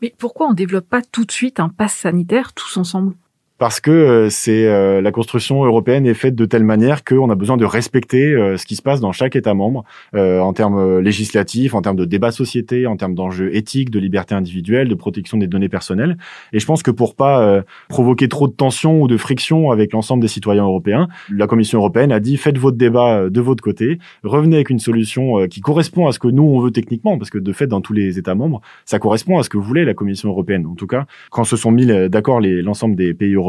Mais 0.00 0.14
pourquoi 0.16 0.48
on 0.48 0.52
développe 0.52 0.88
pas 0.88 1.02
tout 1.02 1.24
de 1.24 1.32
suite 1.32 1.58
un 1.58 1.68
pass 1.68 1.92
sanitaire 1.94 2.52
tous 2.52 2.76
ensemble? 2.76 3.14
Parce 3.58 3.80
que 3.80 3.90
euh, 3.90 4.30
c'est 4.30 4.66
euh, 4.66 5.00
la 5.00 5.10
construction 5.10 5.64
européenne 5.64 6.06
est 6.06 6.14
faite 6.14 6.36
de 6.36 6.44
telle 6.44 6.62
manière 6.62 7.02
qu'on 7.04 7.28
a 7.28 7.34
besoin 7.34 7.56
de 7.56 7.64
respecter 7.64 8.32
euh, 8.32 8.56
ce 8.56 8.64
qui 8.64 8.76
se 8.76 8.82
passe 8.82 9.00
dans 9.00 9.12
chaque 9.12 9.34
État 9.36 9.54
membre 9.54 9.84
en 10.14 10.52
termes 10.52 11.00
législatifs, 11.00 11.74
en 11.74 11.82
termes 11.82 11.96
de 11.96 12.04
débat 12.04 12.30
société, 12.30 12.86
en 12.86 12.96
termes 12.96 13.14
d'enjeux 13.14 13.54
éthiques, 13.54 13.90
de 13.90 13.98
liberté 13.98 14.34
individuelle, 14.34 14.88
de 14.88 14.94
protection 14.94 15.38
des 15.38 15.46
données 15.46 15.68
personnelles. 15.68 16.16
Et 16.52 16.60
je 16.60 16.66
pense 16.66 16.82
que 16.82 16.90
pour 16.90 17.14
pas 17.14 17.62
provoquer 17.88 18.28
trop 18.28 18.46
de 18.46 18.52
tensions 18.52 19.02
ou 19.02 19.08
de 19.08 19.16
frictions 19.16 19.70
avec 19.70 19.92
l'ensemble 19.92 20.22
des 20.22 20.28
citoyens 20.28 20.64
européens, 20.64 21.08
la 21.30 21.46
Commission 21.46 21.78
européenne 21.78 22.12
a 22.12 22.20
dit 22.20 22.36
faites 22.36 22.58
votre 22.58 22.76
débat 22.76 23.28
de 23.28 23.40
votre 23.40 23.62
côté, 23.62 23.98
revenez 24.22 24.56
avec 24.56 24.70
une 24.70 24.78
solution 24.78 25.46
qui 25.48 25.60
correspond 25.60 26.06
à 26.06 26.12
ce 26.12 26.18
que 26.18 26.28
nous 26.28 26.44
on 26.44 26.60
veut 26.60 26.70
techniquement, 26.70 27.18
parce 27.18 27.30
que 27.30 27.38
de 27.38 27.52
fait 27.52 27.66
dans 27.66 27.80
tous 27.80 27.92
les 27.92 28.18
États 28.18 28.34
membres, 28.34 28.60
ça 28.84 28.98
correspond 28.98 29.38
à 29.38 29.42
ce 29.42 29.48
que 29.48 29.58
voulait 29.58 29.84
la 29.84 29.94
Commission 29.94 30.28
européenne. 30.28 30.66
En 30.66 30.74
tout 30.74 30.86
cas, 30.86 31.06
quand 31.30 31.44
se 31.44 31.56
sont 31.56 31.70
mis 31.70 31.86
d'accord 32.08 32.40
l'ensemble 32.40 32.96
des 32.96 33.14
pays 33.14 33.34
européens 33.34 33.47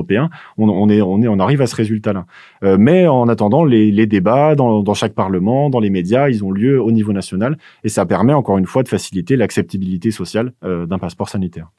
on, 0.57 1.39
arrive 1.39 1.62
à 1.62 1.67
ce 1.67 1.75
résultat-là. 1.75 2.25
Euh, 2.63 2.77
mais 2.79 3.07
en 3.07 3.27
attendant, 3.27 3.63
les, 3.63 4.07
débats 4.07 4.55
dans, 4.55 4.81
dans, 4.81 4.93
chaque 4.93 5.13
parlement, 5.13 5.69
dans 5.69 5.79
les 5.79 5.89
médias, 5.89 6.29
ils 6.29 6.43
ont 6.43 6.51
lieu 6.51 6.81
au 6.81 6.91
niveau 6.91 7.13
national 7.13 7.57
et 7.83 7.89
ça 7.89 8.05
permet 8.05 8.33
encore 8.33 8.57
une 8.57 8.65
fois 8.65 8.83
de 8.83 8.88
faciliter 8.88 9.35
l'acceptabilité 9.35 10.12
sociale 10.12 10.53
euh, 10.63 10.85
d'un 10.85 10.99
passeport 10.99 11.29
sanitaire 11.29 11.69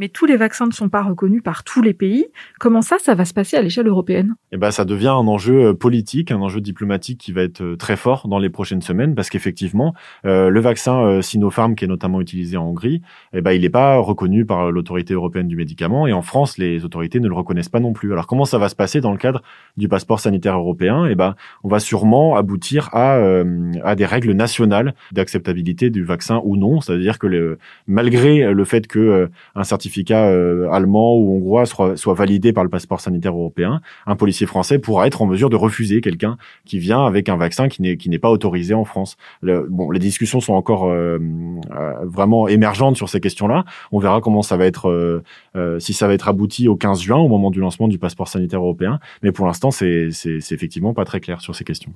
mais 0.00 0.08
tous 0.08 0.24
les 0.24 0.38
vaccins 0.38 0.66
ne 0.66 0.72
sont 0.72 0.88
pas 0.88 1.02
reconnus 1.02 1.42
par 1.42 1.62
tous 1.62 1.82
les 1.82 1.92
pays. 1.92 2.26
Comment 2.58 2.80
ça, 2.80 2.96
ça 2.98 3.14
va 3.14 3.26
se 3.26 3.34
passer 3.34 3.58
à 3.58 3.62
l'échelle 3.62 3.86
européenne? 3.86 4.34
Eh 4.50 4.56
ben, 4.56 4.70
ça 4.70 4.86
devient 4.86 5.08
un 5.08 5.28
enjeu 5.28 5.66
euh, 5.66 5.74
politique, 5.74 6.32
un 6.32 6.40
enjeu 6.40 6.62
diplomatique 6.62 7.20
qui 7.20 7.32
va 7.32 7.42
être 7.42 7.60
euh, 7.60 7.76
très 7.76 7.96
fort 7.96 8.26
dans 8.26 8.38
les 8.38 8.48
prochaines 8.48 8.80
semaines, 8.80 9.14
parce 9.14 9.28
qu'effectivement, 9.28 9.94
euh, 10.24 10.48
le 10.48 10.60
vaccin 10.60 11.20
Sinopharm, 11.20 11.74
qui 11.74 11.84
est 11.84 11.88
notamment 11.88 12.22
utilisé 12.22 12.56
en 12.56 12.64
Hongrie, 12.64 13.02
eh 13.34 13.42
ben, 13.42 13.52
il 13.52 13.60
n'est 13.60 13.68
pas 13.68 13.98
reconnu 13.98 14.46
par 14.46 14.72
l'autorité 14.72 15.12
européenne 15.12 15.48
du 15.48 15.56
médicament, 15.56 16.06
et 16.06 16.14
en 16.14 16.22
France, 16.22 16.56
les 16.56 16.86
autorités 16.86 17.20
ne 17.20 17.28
le 17.28 17.34
reconnaissent 17.34 17.68
pas 17.68 17.80
non 17.80 17.92
plus. 17.92 18.10
Alors, 18.12 18.26
comment 18.26 18.46
ça 18.46 18.56
va 18.56 18.70
se 18.70 18.74
passer 18.74 19.02
dans 19.02 19.12
le 19.12 19.18
cadre 19.18 19.42
du 19.76 19.88
passeport 19.88 20.18
sanitaire 20.18 20.56
européen? 20.56 21.04
Eh 21.04 21.14
ben, 21.14 21.34
on 21.62 21.68
va 21.68 21.78
sûrement 21.78 22.36
aboutir 22.36 22.88
à, 22.94 23.20
des 23.94 24.06
règles 24.06 24.32
nationales 24.32 24.94
d'acceptabilité 25.12 25.90
du 25.90 26.04
vaccin 26.04 26.40
ou 26.44 26.56
non, 26.56 26.80
c'est-à-dire 26.80 27.18
que 27.18 27.58
malgré 27.86 28.54
le 28.54 28.64
fait 28.64 28.86
que 28.86 29.28
un 29.54 29.64
certificat 29.64 29.89
certificat 29.90 30.28
euh, 30.28 30.70
allemand 30.70 31.16
ou 31.16 31.36
hongrois 31.36 31.66
soit, 31.66 32.14
validé 32.14 32.52
par 32.52 32.62
le 32.62 32.70
passeport 32.70 33.00
sanitaire 33.00 33.32
européen, 33.32 33.80
un 34.06 34.14
policier 34.14 34.46
français 34.46 34.78
pourra 34.78 35.06
être 35.06 35.20
en 35.20 35.26
mesure 35.26 35.50
de 35.50 35.56
refuser 35.56 36.00
quelqu'un 36.00 36.36
qui 36.64 36.78
vient 36.78 37.04
avec 37.04 37.28
un 37.28 37.36
vaccin 37.36 37.68
qui 37.68 37.82
n'est 37.82 38.18
pas 38.18 38.30
autorisé 38.30 38.74
en 38.74 38.84
France. 38.84 39.16
Bon, 39.42 39.90
les 39.90 39.98
discussions 39.98 40.40
sont 40.40 40.54
encore 40.54 40.88
euh, 40.88 41.18
euh, 41.74 41.92
vraiment 42.04 42.46
émergentes 42.46 42.96
sur 42.96 43.08
ces 43.08 43.20
questions-là. 43.20 43.64
On 43.90 43.98
verra 43.98 44.20
comment 44.20 44.42
ça 44.42 44.56
va 44.56 44.66
être, 44.66 45.22
si 45.78 45.92
ça 45.92 46.06
va 46.06 46.14
être 46.14 46.28
abouti 46.28 46.68
au 46.68 46.76
15 46.76 47.00
juin, 47.00 47.18
au 47.18 47.28
moment 47.28 47.50
du 47.50 47.60
lancement 47.60 47.88
du 47.88 47.98
passeport 47.98 48.28
sanitaire 48.28 48.60
européen. 48.60 49.00
Mais 49.22 49.32
pour 49.32 49.46
l'instant, 49.46 49.70
c'est 49.70 50.10
effectivement 50.50 50.94
pas 50.94 51.04
très 51.04 51.20
clair 51.20 51.40
sur 51.40 51.54
ces 51.54 51.64
questions. 51.64 51.92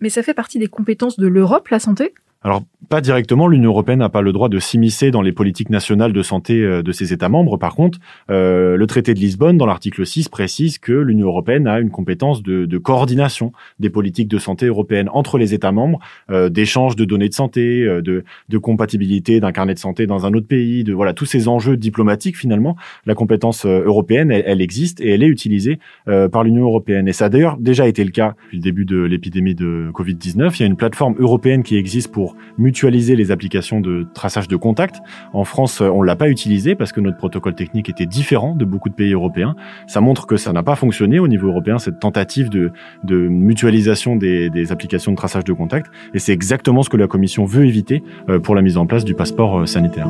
Mais 0.00 0.10
ça 0.10 0.22
fait 0.22 0.34
partie 0.34 0.58
des 0.58 0.68
compétences 0.68 1.18
de 1.18 1.26
l'Europe, 1.26 1.68
la 1.68 1.78
santé? 1.78 2.12
Alors, 2.42 2.62
pas 2.88 3.00
directement, 3.00 3.48
l'Union 3.48 3.70
européenne 3.70 3.98
n'a 3.98 4.08
pas 4.08 4.22
le 4.22 4.32
droit 4.32 4.48
de 4.48 4.60
s'immiscer 4.60 5.10
dans 5.10 5.22
les 5.22 5.32
politiques 5.32 5.70
nationales 5.70 6.12
de 6.12 6.22
santé 6.22 6.62
euh, 6.62 6.82
de 6.82 6.92
ses 6.92 7.12
États 7.12 7.28
membres. 7.28 7.56
Par 7.56 7.74
contre, 7.74 7.98
euh, 8.30 8.76
le 8.76 8.86
traité 8.86 9.12
de 9.12 9.18
Lisbonne, 9.18 9.58
dans 9.58 9.66
l'article 9.66 10.06
6, 10.06 10.28
précise 10.28 10.78
que 10.78 10.92
l'Union 10.92 11.26
européenne 11.26 11.66
a 11.66 11.80
une 11.80 11.90
compétence 11.90 12.42
de, 12.42 12.64
de, 12.64 12.78
coordination 12.78 13.52
des 13.80 13.90
politiques 13.90 14.28
de 14.28 14.38
santé 14.38 14.66
européennes 14.66 15.10
entre 15.12 15.36
les 15.36 15.52
États 15.52 15.72
membres, 15.72 15.98
euh, 16.30 16.48
d'échange 16.48 16.94
de 16.94 17.04
données 17.04 17.28
de 17.28 17.34
santé, 17.34 17.82
euh, 17.82 18.00
de, 18.00 18.24
de, 18.48 18.58
compatibilité 18.58 19.40
d'un 19.40 19.52
carnet 19.52 19.74
de 19.74 19.78
santé 19.80 20.06
dans 20.06 20.24
un 20.24 20.32
autre 20.32 20.46
pays, 20.46 20.84
de 20.84 20.94
voilà 20.94 21.12
tous 21.12 21.26
ces 21.26 21.48
enjeux 21.48 21.76
diplomatiques 21.76 22.38
finalement. 22.38 22.76
La 23.04 23.14
compétence 23.14 23.66
euh, 23.66 23.82
européenne, 23.84 24.30
elle, 24.30 24.44
elle, 24.46 24.60
existe 24.62 25.00
et 25.00 25.10
elle 25.10 25.24
est 25.24 25.28
utilisée 25.28 25.78
par 26.06 26.44
l'Union 26.44 26.64
européenne. 26.64 27.08
Et 27.08 27.12
ça 27.12 27.26
a 27.26 27.28
d'ailleurs 27.28 27.56
déjà 27.58 27.86
été 27.88 28.04
le 28.04 28.10
cas 28.10 28.34
depuis 28.44 28.56
le 28.56 28.62
début 28.62 28.84
de 28.84 29.02
l'épidémie 29.02 29.54
de 29.54 29.90
Covid-19. 29.92 30.52
Il 30.56 30.60
y 30.60 30.62
a 30.62 30.66
une 30.66 30.76
plateforme 30.76 31.16
européenne 31.18 31.62
qui 31.62 31.76
existe 31.76 32.12
pour 32.12 32.27
mutualiser 32.56 33.16
les 33.16 33.30
applications 33.30 33.80
de 33.80 34.06
traçage 34.14 34.48
de 34.48 34.56
contact. 34.56 34.96
En 35.32 35.44
France, 35.44 35.80
on 35.80 36.02
l'a 36.02 36.16
pas 36.16 36.28
utilisé 36.28 36.74
parce 36.74 36.92
que 36.92 37.00
notre 37.00 37.16
protocole 37.16 37.54
technique 37.54 37.88
était 37.88 38.06
différent 38.06 38.54
de 38.54 38.64
beaucoup 38.64 38.88
de 38.88 38.94
pays 38.94 39.12
européens. 39.12 39.54
Ça 39.86 40.00
montre 40.00 40.26
que 40.26 40.36
ça 40.36 40.52
n'a 40.52 40.62
pas 40.62 40.76
fonctionné 40.76 41.18
au 41.18 41.28
niveau 41.28 41.48
européen, 41.48 41.78
cette 41.78 42.00
tentative 42.00 42.48
de, 42.48 42.70
mutualisation 43.08 44.16
des, 44.16 44.50
des 44.50 44.72
applications 44.72 45.12
de 45.12 45.16
traçage 45.16 45.44
de 45.44 45.52
contact. 45.52 45.90
Et 46.14 46.18
c'est 46.18 46.32
exactement 46.32 46.82
ce 46.82 46.88
que 46.88 46.96
la 46.96 47.06
Commission 47.06 47.44
veut 47.44 47.66
éviter 47.66 48.02
euh, 48.28 48.38
pour 48.38 48.54
la 48.54 48.62
mise 48.62 48.76
en 48.76 48.86
place 48.86 49.04
du 49.04 49.14
passeport 49.14 49.60
euh, 49.60 49.66
sanitaire. 49.66 50.08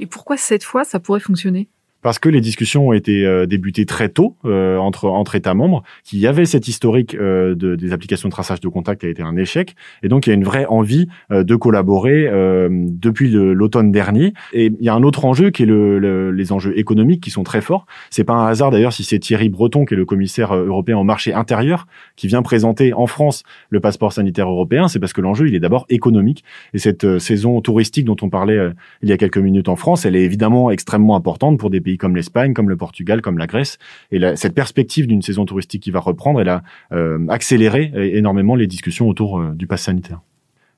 Et 0.00 0.06
pourquoi 0.06 0.36
cette 0.36 0.64
fois 0.64 0.84
ça 0.84 1.00
pourrait 1.00 1.20
fonctionner? 1.20 1.68
Parce 2.02 2.18
que 2.18 2.28
les 2.28 2.40
discussions 2.40 2.88
ont 2.88 2.92
été 2.92 3.26
euh, 3.26 3.46
débutées 3.46 3.86
très 3.86 4.08
tôt 4.08 4.36
euh, 4.44 4.76
entre 4.78 5.06
entre 5.06 5.34
États 5.34 5.54
membres, 5.54 5.82
qu'il 6.04 6.18
y 6.18 6.26
avait 6.26 6.44
cette 6.44 6.68
historique 6.68 7.14
euh, 7.14 7.54
de, 7.54 7.74
des 7.74 7.92
applications 7.92 8.28
de 8.28 8.32
traçage 8.32 8.60
de 8.60 8.68
contact 8.68 9.00
qui 9.00 9.06
a 9.06 9.10
été 9.10 9.22
un 9.22 9.36
échec, 9.36 9.74
et 10.02 10.08
donc 10.08 10.26
il 10.26 10.30
y 10.30 10.32
a 10.32 10.34
une 10.34 10.44
vraie 10.44 10.66
envie 10.66 11.08
de 11.30 11.56
collaborer 11.56 12.28
depuis 12.70 13.30
l'automne 13.30 13.90
dernier. 13.90 14.32
Et 14.52 14.66
il 14.66 14.84
y 14.84 14.88
a 14.88 14.94
un 14.94 15.02
autre 15.02 15.24
enjeu 15.24 15.50
qui 15.50 15.62
est 15.62 15.66
le, 15.66 16.30
les 16.30 16.52
enjeux 16.52 16.78
économiques 16.78 17.22
qui 17.22 17.30
sont 17.30 17.42
très 17.42 17.60
forts. 17.60 17.86
C'est 18.10 18.24
pas 18.24 18.34
un 18.34 18.46
hasard 18.46 18.70
d'ailleurs 18.70 18.92
si 18.92 19.04
c'est 19.04 19.18
Thierry 19.18 19.48
Breton 19.48 19.84
qui 19.84 19.94
est 19.94 19.96
le 19.96 20.04
commissaire 20.04 20.54
européen 20.54 20.98
au 20.98 21.04
marché 21.04 21.32
intérieur 21.32 21.86
qui 22.16 22.26
vient 22.26 22.42
présenter 22.42 22.92
en 22.92 23.06
France 23.06 23.42
le 23.70 23.80
passeport 23.80 24.12
sanitaire 24.12 24.48
européen. 24.48 24.88
C'est 24.88 24.98
parce 24.98 25.12
que 25.12 25.20
l'enjeu 25.20 25.48
il 25.48 25.54
est 25.54 25.60
d'abord 25.60 25.86
économique. 25.88 26.44
Et 26.74 26.78
cette 26.78 27.18
saison 27.18 27.60
touristique 27.60 28.04
dont 28.04 28.16
on 28.22 28.28
parlait 28.28 28.58
il 29.02 29.08
y 29.08 29.12
a 29.12 29.16
quelques 29.16 29.38
minutes 29.38 29.68
en 29.68 29.76
France, 29.76 30.04
elle 30.04 30.16
est 30.16 30.24
évidemment 30.24 30.70
extrêmement 30.70 31.16
importante 31.16 31.58
pour 31.58 31.70
des 31.70 31.80
pays 31.80 31.87
comme 31.96 32.16
l'Espagne, 32.16 32.54
comme 32.54 32.68
le 32.68 32.76
Portugal, 32.76 33.22
comme 33.22 33.38
la 33.38 33.46
Grèce. 33.46 33.78
Et 34.10 34.20
cette 34.36 34.54
perspective 34.54 35.06
d'une 35.06 35.22
saison 35.22 35.44
touristique 35.46 35.82
qui 35.82 35.90
va 35.90 36.00
reprendre, 36.00 36.40
elle 36.40 36.48
a 36.48 36.62
euh, 36.92 37.26
accéléré 37.28 37.92
énormément 37.94 38.54
les 38.54 38.66
discussions 38.66 39.08
autour 39.08 39.40
euh, 39.40 39.54
du 39.54 39.66
pass 39.66 39.82
sanitaire. 39.82 40.20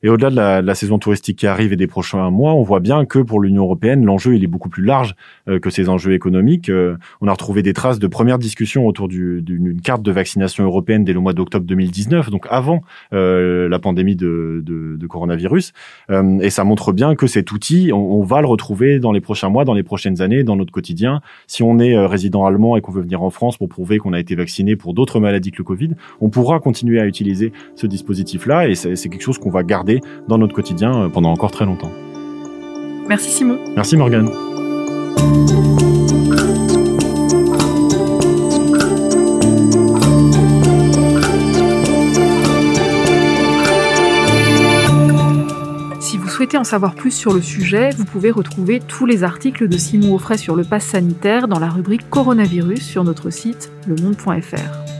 Et 0.03 0.09
au-delà 0.09 0.31
de 0.61 0.67
la, 0.67 0.75
saison 0.75 0.99
touristique 0.99 1.39
qui 1.39 1.47
arrive 1.47 1.75
et 1.75 1.77
des 1.77 1.87
prochains 1.87 2.31
mois, 2.31 2.55
on 2.55 2.63
voit 2.63 2.81
bien 2.81 3.05
que 3.05 3.19
pour 3.19 3.39
l'Union 3.39 3.65
européenne, 3.65 4.03
l'enjeu 4.07 4.35
il 4.35 4.43
est 4.43 4.47
beaucoup 4.47 4.71
plus 4.71 4.83
large 4.83 5.15
euh, 5.47 5.59
que 5.59 5.69
ces 5.69 5.91
enjeux 5.91 6.15
économiques. 6.15 6.71
Euh, 6.71 6.97
on 7.21 7.29
a 7.29 7.33
retrouvé 7.33 7.63
des 7.63 7.75
traces 7.75 7.99
de 7.99 8.07
premières 8.07 8.39
discussions 8.39 8.87
autour 8.87 9.09
d'une 9.09 9.81
carte 9.83 10.03
de 10.03 10.11
vaccination 10.11 10.65
européenne 10.65 11.05
dès 11.05 11.13
le 11.13 11.21
mois 11.21 11.35
d'octobre 11.35 11.67
2019, 11.67 12.31
donc 12.31 12.47
avant 12.49 12.81
euh, 13.13 13.69
la 13.69 13.79
pandémie 13.79 14.17
de 14.17 15.07
coronavirus. 15.09 15.73
et 16.41 16.51
ça 16.51 16.65
montre 16.65 16.93
bien 16.93 17.15
que 17.15 17.27
cet 17.27 17.53
outil, 17.53 17.91
on, 17.93 18.21
on, 18.21 18.23
va 18.23 18.41
le 18.41 18.47
retrouver 18.47 19.01
dans 19.01 19.13
les 19.13 19.21
prochains 19.21 19.49
mois, 19.49 19.65
dans 19.65 19.75
les 19.75 19.83
prochaines 19.83 20.23
années, 20.23 20.45
dans 20.45 20.57
notre 20.57 20.73
quotidien. 20.73 21.21
Si 21.47 21.63
on 21.63 21.79
est 21.79 21.97
résident 22.07 22.47
allemand 22.47 22.77
et 22.77 22.81
qu'on 22.81 22.93
veut 22.93 23.03
venir 23.03 23.23
en 23.23 23.31
France 23.31 23.59
pour 23.59 23.69
prouver 23.69 23.99
qu'on 23.99 24.13
a 24.13 24.21
été 24.21 24.37
vacciné 24.37 24.77
pour 24.77 24.95
d'autres 24.95 25.19
maladies 25.19 25.51
que 25.51 25.59
le 25.59 25.65
Covid, 25.65 25.91
on 26.21 26.31
pourra 26.31 26.61
continuer 26.61 27.01
à 27.01 27.07
utiliser 27.07 27.53
ce 27.75 27.87
dispositif-là 27.87 28.69
et 28.69 28.75
c'est 28.77 29.09
quelque 29.09 29.23
chose 29.23 29.39
qu'on 29.39 29.51
va 29.51 29.65
garder 29.65 29.90
dans 30.29 30.39
notre 30.39 30.55
quotidien 30.55 31.05
euh, 31.05 31.09
pendant 31.09 31.31
encore 31.31 31.51
très 31.51 31.65
longtemps. 31.65 31.91
Merci 33.09 33.31
Simon. 33.31 33.59
Merci 33.75 33.97
Morgane. 33.97 34.29
Si 46.01 46.17
vous 46.19 46.29
souhaitez 46.29 46.57
en 46.57 46.65
savoir 46.65 46.95
plus 46.95 47.11
sur 47.11 47.33
le 47.33 47.43
sujet, 47.43 47.91
vous 47.97 48.05
pouvez 48.05 48.31
retrouver 48.31 48.81
tous 48.81 49.07
les 49.07 49.25
articles 49.25 49.69
de 49.69 49.77
Simon 49.77 50.15
Offray 50.15 50.39
sur 50.39 50.55
le 50.55 50.65
pass 50.65 50.85
sanitaire 50.85 51.49
dans 51.49 51.59
la 51.59 51.69
rubrique 51.69 52.09
Coronavirus 52.11 52.83
sur 52.83 53.03
notre 53.03 53.31
site 53.31 53.73
lemonde.fr. 53.89 55.00